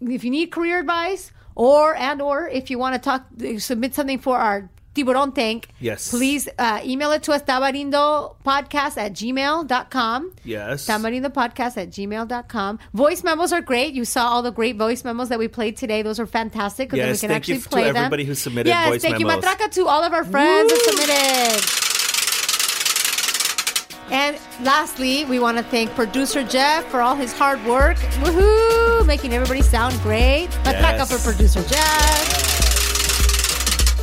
[0.00, 3.26] if you need career advice, or and or if you want to talk,
[3.58, 5.68] submit something for our Tiburon Tank.
[5.78, 6.10] Yes.
[6.10, 10.32] Please uh, email it to us, tamarindopodcast at gmail.com.
[10.44, 10.86] Yes.
[10.86, 12.78] Tamarindopodcast at gmail.com.
[12.94, 13.92] Voice memos are great.
[13.94, 16.00] You saw all the great voice memos that we played today.
[16.02, 17.96] Those are fantastic because then we can thank you actually to play them.
[17.96, 19.34] everybody who submitted yes, voice thank memos.
[19.34, 21.62] you, Matraca, to all of our friends who submitted.
[24.08, 27.96] And lastly, we want to thank producer Jeff for all his hard work.
[28.22, 29.04] Woohoo!
[29.04, 30.48] Making everybody sound great.
[30.64, 31.12] Matraca Yes.
[31.12, 32.45] for producer Jeff.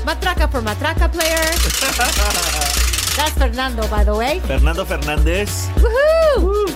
[0.05, 1.39] Matraca for Matraca player.
[3.15, 4.39] That's Fernando, by the way.
[4.41, 5.69] Fernando Fernández.
[5.77, 6.73] Woohoo!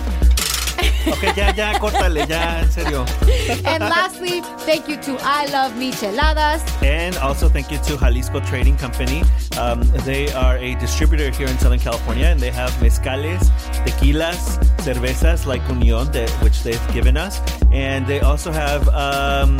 [1.10, 3.04] Ok, ya, ya, córtale, ya, en serio.
[3.64, 6.62] and lastly, thank you to I Love Micheladas.
[6.82, 9.22] And also thank you to Jalisco Trading Company.
[9.58, 13.42] Um, they are a distributor here in Southern California, and they have mezcales,
[13.84, 17.40] tequilas, cervezas like Union, that, which they've given us,
[17.72, 19.58] and they also have um,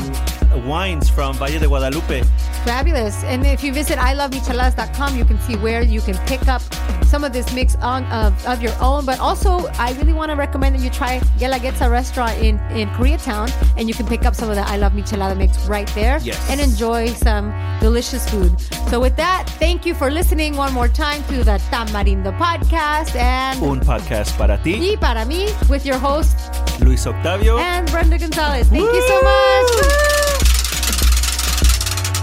[0.67, 2.23] wines from Valle de Guadalupe.
[2.65, 3.25] Fabulous.
[3.25, 6.63] And if you visit ilovemicheladas.com, you can see where you can pick up
[7.05, 9.05] some of this mix on of, of your own.
[9.07, 13.51] But also, I really want to recommend that you try Guelaguetza restaurant in, in Koreatown,
[13.77, 16.39] and you can pick up some of the I Love Michelada mix right there Yes.
[16.51, 18.61] and enjoy some delicious food.
[18.91, 23.61] So, with that, thank you for listening one more time to the Tamarindo podcast and
[23.63, 26.37] Un podcast para ti, y para mí with your host
[26.81, 27.59] Luis Octavio.
[27.59, 28.69] and Brenda Gonzalez.
[28.69, 29.71] Thank you so much.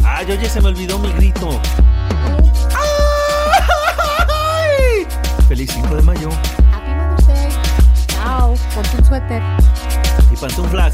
[0.06, 1.60] Ay, oye, se me olvidó mi grito.
[3.88, 5.06] ¡Ay!
[5.48, 6.30] Feliz 5 de mayo.
[6.72, 7.50] Happy Mother's Day.
[8.08, 8.56] Chao.
[8.74, 9.42] Ponte un suéter.
[10.32, 10.94] Y pantuflas.